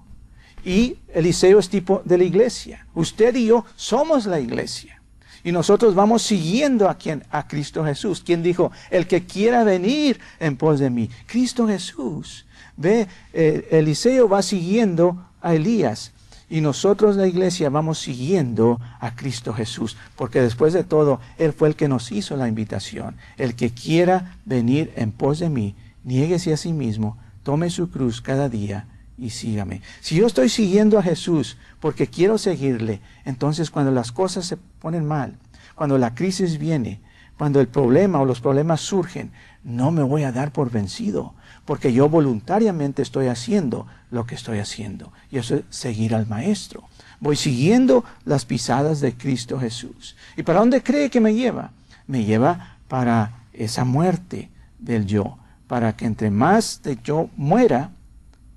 Y 0.63 0.97
Eliseo 1.13 1.59
es 1.59 1.67
tipo 1.67 2.01
de 2.05 2.17
la 2.17 2.23
iglesia. 2.23 2.85
Usted 2.93 3.35
y 3.35 3.47
yo 3.47 3.65
somos 3.75 4.25
la 4.25 4.39
iglesia. 4.39 5.01
Y 5.43 5.51
nosotros 5.51 5.95
vamos 5.95 6.21
siguiendo 6.21 6.89
a 6.89 6.95
quien, 6.95 7.23
a 7.31 7.47
Cristo 7.47 7.83
Jesús, 7.83 8.21
quien 8.21 8.43
dijo, 8.43 8.71
el 8.89 9.07
que 9.07 9.25
quiera 9.25 9.63
venir 9.63 10.19
en 10.39 10.57
pos 10.57 10.79
de 10.79 10.89
mí. 10.89 11.09
Cristo 11.25 11.67
Jesús. 11.67 12.45
Ve, 12.75 13.07
eh, 13.33 13.67
Eliseo 13.71 14.29
va 14.29 14.41
siguiendo 14.41 15.25
a 15.41 15.55
Elías. 15.55 16.11
Y 16.49 16.61
nosotros 16.61 17.15
la 17.15 17.27
iglesia 17.27 17.69
vamos 17.69 17.99
siguiendo 17.99 18.79
a 18.99 19.15
Cristo 19.15 19.53
Jesús, 19.53 19.97
porque 20.15 20.41
después 20.41 20.71
de 20.71 20.83
todo, 20.83 21.19
Él 21.37 21.51
fue 21.51 21.67
el 21.67 21.75
que 21.75 21.89
nos 21.89 22.11
hizo 22.11 22.37
la 22.37 22.47
invitación. 22.47 23.17
El 23.37 23.55
que 23.55 23.71
quiera 23.71 24.37
venir 24.45 24.93
en 24.95 25.11
pos 25.11 25.39
de 25.39 25.49
mí, 25.49 25.75
niéguese 26.07 26.53
a 26.53 26.57
sí 26.57 26.71
mismo, 26.71 27.17
tome 27.43 27.69
su 27.69 27.91
cruz 27.91 28.21
cada 28.21 28.47
día 28.47 28.87
y 29.17 29.31
sígame. 29.31 29.81
Si 29.99 30.15
yo 30.15 30.25
estoy 30.25 30.47
siguiendo 30.47 30.97
a 30.97 31.03
Jesús 31.03 31.57
porque 31.81 32.07
quiero 32.07 32.37
seguirle, 32.37 33.01
entonces 33.25 33.69
cuando 33.69 33.91
las 33.91 34.13
cosas 34.13 34.45
se 34.45 34.55
ponen 34.55 35.05
mal, 35.05 35.37
cuando 35.75 35.97
la 35.97 36.15
crisis 36.15 36.59
viene, 36.59 37.01
cuando 37.37 37.59
el 37.59 37.67
problema 37.67 38.21
o 38.21 38.25
los 38.25 38.39
problemas 38.39 38.79
surgen, 38.79 39.31
no 39.65 39.91
me 39.91 40.01
voy 40.01 40.23
a 40.23 40.31
dar 40.31 40.53
por 40.53 40.71
vencido, 40.71 41.33
porque 41.65 41.91
yo 41.91 42.07
voluntariamente 42.07 43.01
estoy 43.01 43.27
haciendo 43.27 43.85
lo 44.09 44.25
que 44.25 44.35
estoy 44.35 44.59
haciendo. 44.59 45.11
Y 45.29 45.37
eso 45.37 45.55
es 45.55 45.63
seguir 45.69 46.15
al 46.15 46.25
Maestro. 46.25 46.85
Voy 47.19 47.35
siguiendo 47.35 48.05
las 48.23 48.45
pisadas 48.45 49.01
de 49.01 49.13
Cristo 49.13 49.59
Jesús. 49.59 50.15
¿Y 50.37 50.43
para 50.43 50.59
dónde 50.59 50.81
cree 50.81 51.09
que 51.09 51.19
me 51.19 51.35
lleva? 51.35 51.71
Me 52.07 52.23
lleva 52.23 52.77
para 52.87 53.43
esa 53.51 53.83
muerte 53.83 54.49
del 54.79 55.05
yo, 55.05 55.37
para 55.67 55.95
que 55.95 56.05
entre 56.05 56.31
más 56.31 56.81
de 56.81 56.97
yo 57.03 57.29
muera, 57.35 57.91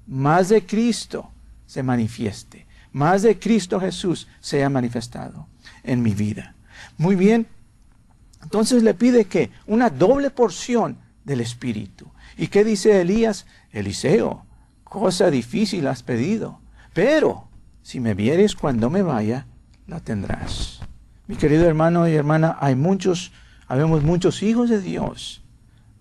más 0.06 0.48
de 0.48 0.64
Cristo 0.64 1.30
se 1.66 1.82
manifieste, 1.82 2.66
más 2.92 3.22
de 3.22 3.38
Cristo 3.38 3.80
Jesús 3.80 4.28
sea 4.40 4.68
manifestado 4.68 5.46
en 5.82 6.02
mi 6.02 6.14
vida. 6.14 6.54
Muy 6.98 7.16
bien, 7.16 7.46
entonces 8.42 8.82
le 8.82 8.94
pide 8.94 9.26
que 9.26 9.50
una 9.66 9.90
doble 9.90 10.30
porción 10.30 10.98
del 11.24 11.40
Espíritu. 11.40 12.11
¿Y 12.36 12.48
qué 12.48 12.64
dice 12.64 13.00
Elías? 13.00 13.46
Eliseo, 13.72 14.44
cosa 14.84 15.30
difícil 15.30 15.86
has 15.86 16.02
pedido, 16.02 16.61
pero 16.94 17.48
si 17.82 18.00
me 18.00 18.14
vieres 18.14 18.54
cuando 18.54 18.90
me 18.90 19.02
vaya, 19.02 19.46
la 19.86 20.00
tendrás. 20.00 20.80
Mi 21.26 21.36
querido 21.36 21.66
hermano 21.66 22.08
y 22.08 22.14
hermana, 22.14 22.56
hay 22.61 22.74
muchos, 22.74 23.32
habemos 23.68 24.02
muchos 24.02 24.42
hijos 24.42 24.68
de 24.70 24.80
Dios, 24.80 25.42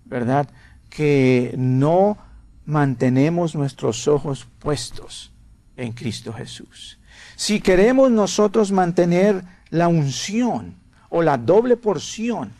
¿verdad? 0.04 0.48
Que 0.90 1.54
no 1.56 2.18
mantenemos 2.66 3.54
nuestros 3.54 4.06
ojos 4.06 4.46
puestos 4.58 5.32
en 5.76 5.92
Cristo 5.92 6.32
Jesús. 6.32 6.98
Si 7.36 7.60
queremos 7.60 8.10
nosotros 8.10 8.70
mantener 8.70 9.42
la 9.70 9.88
unción 9.88 10.74
o 11.08 11.22
la 11.22 11.38
doble 11.38 11.76
porción 11.76 12.52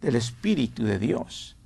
del 0.00 0.16
Espíritu 0.16 0.82
de 0.82 0.98
Dios, 0.98 1.56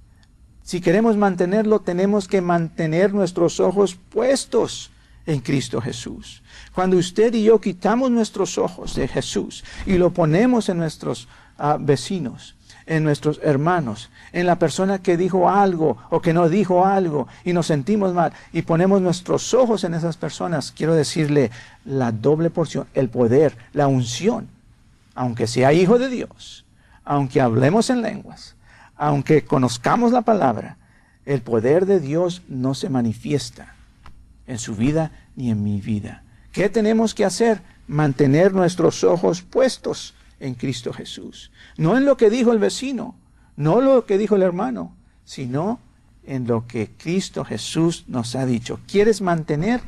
si 0.63 0.81
queremos 0.81 1.17
mantenerlo, 1.17 1.81
tenemos 1.81 2.29
que 2.29 2.41
mantener 2.41 3.13
nuestros 3.13 3.59
ojos 3.59 3.97
puestos 3.97 4.91
en 5.27 5.41
Cristo 5.41 5.81
Jesús. 5.81 6.43
Cuando 6.75 6.97
usted 6.97 7.35
y 7.35 7.43
yo 7.43 7.61
quitamos 7.61 8.11
nuestros 8.11 8.57
ojos 8.57 8.95
de 8.95 9.09
Jesús 9.09 9.65
y 9.85 9.95
lo 9.95 10.13
ponemos 10.13 10.69
en 10.69 10.79
nuestros 10.79 11.27
ah, 11.59 11.77
vecinos, 11.81 12.55
en 12.91 13.05
nuestros 13.05 13.39
hermanos, 13.45 14.11
en 14.33 14.47
la 14.47 14.59
persona 14.59 14.99
que 14.99 15.17
dijo 15.17 15.49
algo 15.49 15.97
o 16.11 16.21
que 16.21 16.33
no 16.33 16.49
dijo 16.49 16.85
algo 16.85 17.29
y 17.45 17.53
nos 17.53 17.69
sentimos 17.69 18.13
mal 18.13 18.33
y 18.53 18.63
ponemos 18.63 19.01
nuestros 19.01 19.55
ojos 19.55 19.85
en 19.85 19.95
esas 19.95 20.17
personas, 20.17 20.73
quiero 20.73 20.97
decirle 20.97 21.53
la 21.85 22.11
doble 22.11 22.51
porción, 22.51 22.89
el 22.95 23.09
poder, 23.09 23.57
la 23.75 23.87
unción, 23.87 24.49
aunque 25.15 25.47
sea 25.47 25.73
hijo 25.73 26.01
de 26.01 26.09
Dios, 26.09 26.67
aunque 27.05 27.41
hablemos 27.41 27.91
en 27.91 28.03
lenguas, 28.03 28.57
aunque 28.97 29.45
conozcamos 29.45 30.11
la 30.11 30.23
palabra, 30.23 30.77
el 31.27 31.43
poder 31.43 31.87
de 31.87 32.01
Dios 32.01 32.43
no 32.49 32.75
se 32.75 32.89
manifiesta 32.89 33.77
en 34.49 34.59
su 34.59 34.75
vida 34.75 35.13
ni 35.37 35.53
en 35.53 35.63
mi 35.63 35.81
vida. 35.81 36.25
¿Qué 36.51 36.69
tenemos 36.69 37.15
que 37.15 37.25
hacer? 37.25 37.63
Mantener 37.87 38.53
nuestros 38.53 39.05
ojos 39.05 39.43
puestos 39.43 40.15
en 40.41 40.55
Cristo 40.55 40.93
Jesús. 40.93 41.51
No 41.77 41.97
en 41.97 42.05
lo 42.05 42.17
que 42.17 42.31
dijo 42.31 42.53
el 42.53 42.59
vecino, 42.59 43.15
no 43.57 43.81
lo 43.81 44.07
que 44.07 44.19
dijo 44.19 44.37
el 44.37 44.43
hermano, 44.43 44.97
sino 45.25 45.79
en 46.25 46.47
lo 46.47 46.67
que 46.67 46.91
Cristo 46.97 47.45
Jesús 47.45 48.05
nos 48.09 48.35
ha 48.35 48.47
dicho. 48.47 48.81
¿Quieres 48.87 49.21
mantener 49.21 49.81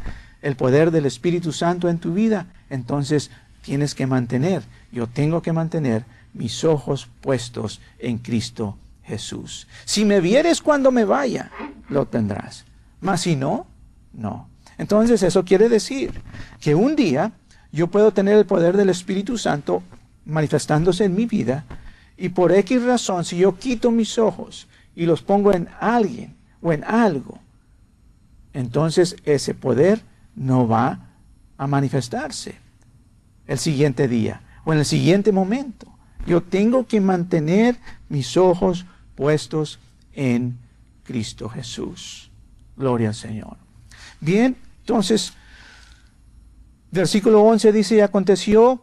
el 0.42 0.56
poder 0.56 0.90
del 0.90 1.06
Espíritu 1.06 1.52
Santo 1.52 1.88
en 1.88 1.98
tu 1.98 2.14
vida? 2.14 2.46
Entonces 2.70 3.30
tienes 3.62 3.94
que 3.94 4.06
mantener, 4.06 4.62
yo 4.90 5.06
tengo 5.06 5.42
que 5.42 5.52
mantener 5.52 6.04
mis 6.34 6.64
ojos 6.64 7.08
puestos 7.20 7.80
en 7.98 8.18
Cristo 8.18 8.76
Jesús. 9.04 9.66
Si 9.84 10.04
me 10.04 10.20
vieres 10.20 10.62
cuando 10.62 10.90
me 10.90 11.04
vaya, 11.04 11.50
lo 11.88 12.06
tendrás. 12.06 12.64
Mas 13.00 13.22
si 13.22 13.36
no, 13.36 13.66
no. 14.12 14.48
Entonces 14.78 15.22
eso 15.22 15.44
quiere 15.44 15.68
decir 15.68 16.12
que 16.60 16.74
un 16.74 16.96
día 16.96 17.32
yo 17.72 17.86
puedo 17.86 18.12
tener 18.12 18.36
el 18.36 18.46
poder 18.46 18.76
del 18.76 18.90
Espíritu 18.90 19.38
Santo 19.38 19.82
manifestándose 20.24 21.04
en 21.04 21.14
mi 21.14 21.26
vida 21.26 21.64
y 22.16 22.28
por 22.28 22.52
X 22.52 22.82
razón, 22.82 23.24
si 23.24 23.38
yo 23.38 23.58
quito 23.58 23.90
mis 23.90 24.18
ojos 24.18 24.68
y 24.94 25.06
los 25.06 25.22
pongo 25.22 25.52
en 25.52 25.68
alguien 25.80 26.36
o 26.60 26.72
en 26.72 26.84
algo, 26.84 27.38
entonces 28.52 29.16
ese 29.24 29.54
poder 29.54 30.02
no 30.36 30.68
va 30.68 31.08
a 31.56 31.66
manifestarse 31.66 32.54
el 33.46 33.58
siguiente 33.58 34.08
día 34.08 34.42
o 34.64 34.72
en 34.72 34.78
el 34.80 34.84
siguiente 34.84 35.32
momento. 35.32 35.88
Yo 36.26 36.42
tengo 36.42 36.86
que 36.86 37.00
mantener 37.00 37.76
mis 38.08 38.36
ojos 38.36 38.86
puestos 39.16 39.78
en 40.14 40.58
Cristo 41.02 41.48
Jesús. 41.48 42.30
Gloria 42.76 43.08
al 43.08 43.14
Señor. 43.14 43.56
Bien, 44.20 44.56
entonces, 44.80 45.32
versículo 46.90 47.42
11 47.42 47.72
dice, 47.72 47.96
y 47.96 48.00
aconteció 48.00 48.82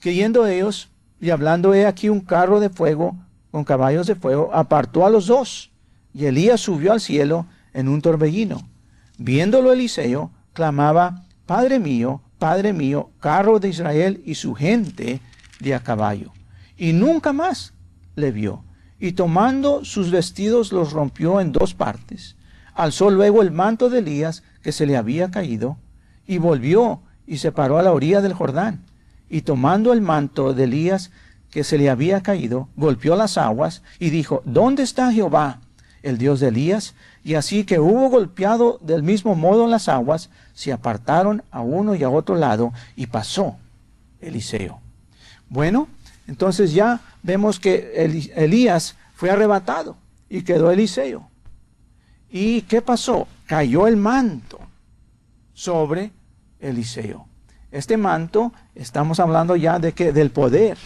que 0.00 0.14
yendo 0.14 0.46
ellos, 0.46 0.88
y 1.20 1.30
hablando 1.30 1.74
he 1.74 1.86
aquí 1.86 2.08
un 2.08 2.20
carro 2.20 2.60
de 2.60 2.70
fuego 2.70 3.16
con 3.50 3.64
caballos 3.64 4.06
de 4.06 4.14
fuego, 4.14 4.50
apartó 4.52 5.06
a 5.06 5.10
los 5.10 5.26
dos. 5.26 5.70
Y 6.12 6.26
Elías 6.26 6.60
subió 6.60 6.92
al 6.92 7.00
cielo 7.00 7.46
en 7.72 7.88
un 7.88 8.02
torbellino. 8.02 8.68
Viéndolo 9.18 9.72
Eliseo, 9.72 10.30
clamaba, 10.52 11.24
Padre 11.46 11.78
mío, 11.78 12.20
Padre 12.38 12.72
mío, 12.72 13.10
carro 13.20 13.58
de 13.58 13.68
Israel 13.68 14.22
y 14.24 14.34
su 14.34 14.54
gente 14.54 15.20
de 15.60 15.74
a 15.74 15.80
caballo. 15.80 16.32
Y 16.76 16.92
nunca 16.92 17.32
más 17.32 17.72
le 18.14 18.30
vio. 18.30 18.64
Y 19.00 19.12
tomando 19.12 19.84
sus 19.84 20.10
vestidos 20.10 20.72
los 20.72 20.92
rompió 20.92 21.40
en 21.40 21.52
dos 21.52 21.74
partes. 21.74 22.36
Alzó 22.74 23.10
luego 23.10 23.42
el 23.42 23.50
manto 23.50 23.90
de 23.90 24.00
Elías 24.00 24.44
que 24.62 24.72
se 24.72 24.86
le 24.86 24.96
había 24.96 25.30
caído, 25.30 25.78
y 26.26 26.38
volvió 26.38 27.00
y 27.26 27.38
se 27.38 27.50
paró 27.50 27.78
a 27.78 27.82
la 27.82 27.92
orilla 27.92 28.20
del 28.20 28.34
Jordán 28.34 28.87
y 29.28 29.42
tomando 29.42 29.92
el 29.92 30.00
manto 30.00 30.54
de 30.54 30.64
Elías 30.64 31.10
que 31.50 31.64
se 31.64 31.78
le 31.78 31.90
había 31.90 32.22
caído, 32.22 32.68
golpeó 32.76 33.16
las 33.16 33.38
aguas 33.38 33.82
y 33.98 34.10
dijo, 34.10 34.42
¿dónde 34.44 34.82
está 34.82 35.12
Jehová, 35.12 35.60
el 36.02 36.18
Dios 36.18 36.40
de 36.40 36.48
Elías? 36.48 36.94
Y 37.24 37.34
así 37.34 37.64
que 37.64 37.78
hubo 37.78 38.08
golpeado 38.10 38.78
del 38.82 39.02
mismo 39.02 39.34
modo 39.34 39.66
las 39.66 39.88
aguas, 39.88 40.30
se 40.54 40.72
apartaron 40.72 41.42
a 41.50 41.60
uno 41.60 41.94
y 41.94 42.02
a 42.02 42.10
otro 42.10 42.36
lado 42.36 42.72
y 42.96 43.06
pasó 43.06 43.56
Eliseo. 44.20 44.80
Bueno, 45.48 45.88
entonces 46.26 46.72
ya 46.72 47.00
vemos 47.22 47.58
que 47.58 48.30
Elías 48.36 48.96
fue 49.14 49.30
arrebatado 49.30 49.96
y 50.28 50.42
quedó 50.42 50.70
Eliseo. 50.70 51.28
¿Y 52.30 52.62
qué 52.62 52.82
pasó? 52.82 53.26
Cayó 53.46 53.86
el 53.86 53.96
manto 53.96 54.58
sobre 55.54 56.12
Eliseo. 56.60 57.27
Este 57.70 57.96
manto, 57.96 58.52
estamos 58.74 59.20
hablando 59.20 59.54
ya 59.56 59.78
de 59.78 59.92
que 59.92 60.12
del 60.12 60.30
poder, 60.30 60.78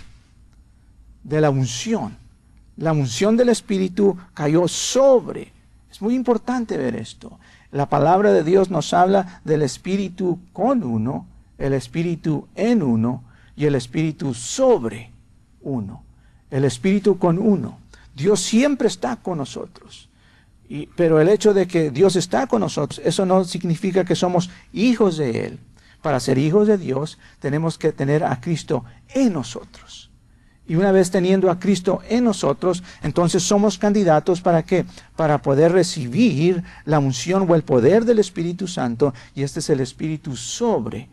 de 1.23 1.41
la 1.41 1.51
unción. 1.51 2.17
La 2.77 2.93
unción 2.93 3.37
del 3.37 3.51
Espíritu 3.51 4.17
cayó 4.35 4.67
sobre. 4.67 5.53
Es 5.91 6.03
muy 6.03 6.15
importante 6.15 6.77
ver 6.77 6.97
esto. 6.97 7.39
La 7.71 7.89
palabra 7.89 8.33
de 8.33 8.43
Dios 8.43 8.71
nos 8.71 8.93
habla 8.93 9.41
del 9.45 9.63
Espíritu 9.63 10.41
con 10.53 10.83
uno, 10.83 11.27
el 11.59 11.73
Espíritu 11.73 12.49
en 12.55 12.83
uno 12.83 13.23
y 13.57 13.67
el 13.67 13.75
Espíritu 13.77 14.35
sobre 14.35 15.13
uno. 15.61 16.03
El 16.51 16.65
Espíritu 16.65 17.19
con 17.19 17.39
uno. 17.39 17.79
Dios 18.15 18.41
siempre 18.41 18.89
está 18.89 19.17
con 19.17 19.39
nosotros. 19.39 20.09
Y, 20.69 20.87
pero 20.87 21.21
el 21.21 21.29
hecho 21.29 21.55
de 21.55 21.67
que 21.67 21.91
Dios 21.91 22.17
está 22.17 22.47
con 22.47 22.61
nosotros, 22.61 23.01
eso 23.05 23.25
no 23.25 23.45
significa 23.45 24.05
que 24.05 24.17
somos 24.17 24.51
hijos 24.73 25.17
de 25.19 25.47
Él. 25.47 25.59
Para 26.03 26.21
ser 26.21 26.39
hijos 26.39 26.67
de 26.67 26.79
Dios 26.79 27.19
tenemos 27.39 27.79
que 27.79 27.93
tener 27.93 28.25
a 28.25 28.41
Cristo 28.41 28.85
en 29.15 29.33
nosotros. 29.33 30.11
Y 30.67 30.77
una 30.77 30.93
vez 30.93 31.11
teniendo 31.11 31.51
a 31.51 31.59
Cristo 31.59 32.01
en 32.09 32.25
nosotros, 32.25 32.83
entonces 33.03 33.43
somos 33.43 33.79
candidatos 33.79 34.41
para 34.41 34.63
qué? 34.63 34.85
Para 35.17 35.43
poder 35.43 35.73
recibir 35.73 36.63
la 36.85 36.99
unción 36.99 37.47
o 37.49 37.55
el 37.55 37.63
poder 37.63 38.05
del 38.05 38.21
Espíritu 38.21 38.69
Santo. 38.69 39.13
Y 39.35 39.43
este 39.43 39.61
es 39.61 39.71
el 39.71 39.81
Espíritu 39.81 40.37
sobre 40.37 41.09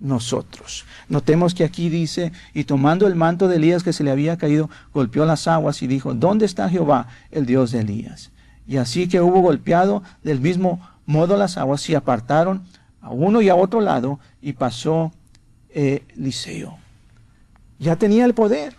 nosotros. 0.00 0.84
Notemos 1.08 1.54
que 1.54 1.64
aquí 1.64 1.88
dice, 1.88 2.32
y 2.54 2.64
tomando 2.64 3.06
el 3.06 3.14
manto 3.14 3.48
de 3.48 3.56
Elías 3.56 3.82
que 3.82 3.92
se 3.92 4.04
le 4.04 4.10
había 4.10 4.36
caído, 4.36 4.68
golpeó 4.92 5.24
las 5.24 5.46
aguas 5.46 5.82
y 5.82 5.86
dijo, 5.86 6.14
¿dónde 6.14 6.46
está 6.46 6.68
Jehová, 6.68 7.08
el 7.30 7.46
Dios 7.46 7.72
de 7.72 7.80
Elías? 7.80 8.30
Y 8.66 8.76
así 8.76 9.08
que 9.08 9.20
hubo 9.20 9.40
golpeado 9.40 10.02
del 10.22 10.40
mismo 10.40 10.80
modo 11.06 11.36
las 11.36 11.58
aguas, 11.58 11.80
se 11.80 11.96
apartaron 11.96 12.62
a 13.00 13.10
uno 13.10 13.40
y 13.40 13.48
a 13.48 13.54
otro 13.54 13.80
lado, 13.80 14.18
y 14.40 14.52
pasó 14.52 15.12
Eliseo. 15.70 16.78
Ya 17.78 17.96
tenía 17.96 18.24
el 18.24 18.34
poder, 18.34 18.74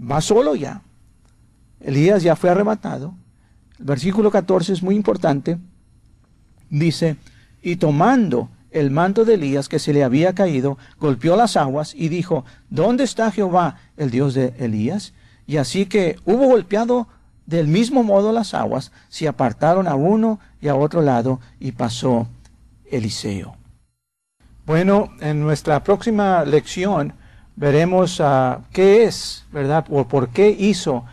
va 0.00 0.20
solo 0.20 0.54
ya. 0.54 0.82
Elías 1.80 2.22
ya 2.22 2.36
fue 2.36 2.50
arrebatado. 2.50 3.14
El 3.78 3.84
versículo 3.84 4.30
14 4.30 4.72
es 4.72 4.82
muy 4.82 4.94
importante. 4.94 5.58
Dice, 6.70 7.16
y 7.62 7.76
tomando 7.76 8.48
el 8.70 8.90
manto 8.90 9.24
de 9.24 9.34
Elías 9.34 9.68
que 9.68 9.78
se 9.78 9.92
le 9.92 10.04
había 10.04 10.34
caído, 10.34 10.78
golpeó 10.98 11.36
las 11.36 11.56
aguas 11.56 11.94
y 11.94 12.08
dijo, 12.08 12.44
¿dónde 12.70 13.04
está 13.04 13.30
Jehová, 13.30 13.76
el 13.96 14.10
Dios 14.10 14.34
de 14.34 14.54
Elías? 14.58 15.12
Y 15.46 15.58
así 15.58 15.86
que 15.86 16.16
hubo 16.24 16.46
golpeado 16.46 17.08
del 17.44 17.66
mismo 17.66 18.02
modo 18.04 18.32
las 18.32 18.54
aguas, 18.54 18.92
se 19.08 19.28
apartaron 19.28 19.88
a 19.88 19.96
uno 19.96 20.38
y 20.60 20.68
a 20.68 20.76
otro 20.76 21.02
lado 21.02 21.40
y 21.60 21.72
pasó 21.72 22.28
Eliseo. 22.92 23.56
Bueno, 24.64 25.10
en 25.20 25.40
nuestra 25.40 25.82
próxima 25.82 26.44
lección 26.44 27.14
veremos 27.56 28.20
uh, 28.20 28.62
qué 28.72 29.02
es, 29.04 29.44
¿verdad? 29.50 29.84
O 29.90 30.06
por 30.06 30.28
qué 30.28 30.50
hizo 30.50 31.04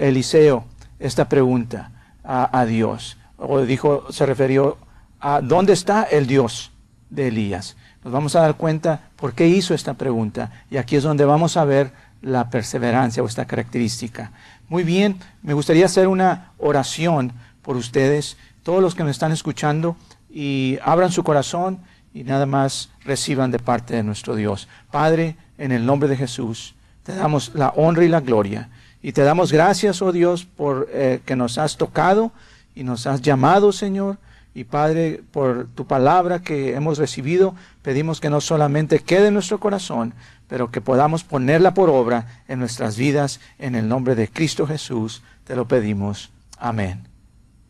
Eliseo 0.00 0.64
esta 0.98 1.28
pregunta 1.28 1.92
a, 2.24 2.58
a 2.58 2.66
Dios. 2.66 3.16
O 3.36 3.60
dijo, 3.60 4.10
se 4.10 4.26
refirió 4.26 4.78
a 5.20 5.40
dónde 5.40 5.74
está 5.74 6.02
el 6.02 6.26
Dios 6.26 6.72
de 7.10 7.28
Elías. 7.28 7.76
Nos 8.02 8.12
vamos 8.12 8.34
a 8.34 8.40
dar 8.40 8.56
cuenta 8.56 9.10
por 9.16 9.34
qué 9.34 9.46
hizo 9.46 9.74
esta 9.74 9.94
pregunta. 9.94 10.50
Y 10.70 10.76
aquí 10.76 10.96
es 10.96 11.04
donde 11.04 11.24
vamos 11.24 11.56
a 11.56 11.64
ver 11.64 11.92
la 12.22 12.50
perseverancia 12.50 13.22
o 13.22 13.26
esta 13.26 13.44
característica. 13.44 14.32
Muy 14.68 14.82
bien, 14.82 15.18
me 15.42 15.54
gustaría 15.54 15.86
hacer 15.86 16.08
una 16.08 16.52
oración 16.58 17.32
por 17.62 17.76
ustedes, 17.76 18.36
todos 18.62 18.82
los 18.82 18.94
que 18.94 19.04
me 19.04 19.10
están 19.10 19.32
escuchando, 19.32 19.96
y 20.30 20.78
abran 20.82 21.12
su 21.12 21.24
corazón 21.24 21.80
y 22.12 22.24
nada 22.24 22.46
más 22.46 22.90
reciban 23.04 23.50
de 23.50 23.58
parte 23.58 23.94
de 23.94 24.02
nuestro 24.02 24.34
Dios. 24.34 24.68
Padre, 24.90 25.36
en 25.58 25.72
el 25.72 25.86
nombre 25.86 26.08
de 26.08 26.16
Jesús, 26.16 26.74
te 27.02 27.14
damos 27.14 27.52
la 27.54 27.70
honra 27.70 28.04
y 28.04 28.08
la 28.08 28.20
gloria. 28.20 28.70
Y 29.02 29.12
te 29.12 29.22
damos 29.22 29.52
gracias, 29.52 30.02
oh 30.02 30.12
Dios, 30.12 30.44
por 30.44 30.88
eh, 30.92 31.20
que 31.24 31.36
nos 31.36 31.58
has 31.58 31.76
tocado 31.76 32.32
y 32.74 32.82
nos 32.84 33.06
has 33.06 33.22
llamado, 33.22 33.72
Señor 33.72 34.18
y 34.58 34.64
Padre, 34.64 35.22
por 35.30 35.68
tu 35.68 35.86
palabra 35.86 36.40
que 36.40 36.74
hemos 36.74 36.98
recibido, 36.98 37.54
pedimos 37.82 38.20
que 38.20 38.28
no 38.28 38.40
solamente 38.40 38.98
quede 38.98 39.28
en 39.28 39.34
nuestro 39.34 39.60
corazón, 39.60 40.14
pero 40.48 40.72
que 40.72 40.80
podamos 40.80 41.22
ponerla 41.22 41.74
por 41.74 41.90
obra 41.90 42.42
en 42.48 42.58
nuestras 42.58 42.96
vidas. 42.96 43.38
En 43.58 43.76
el 43.76 43.88
nombre 43.88 44.16
de 44.16 44.26
Cristo 44.26 44.66
Jesús 44.66 45.22
te 45.44 45.54
lo 45.54 45.68
pedimos. 45.68 46.30
Amén 46.58 47.06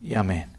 y 0.01 0.15
amén. 0.15 0.58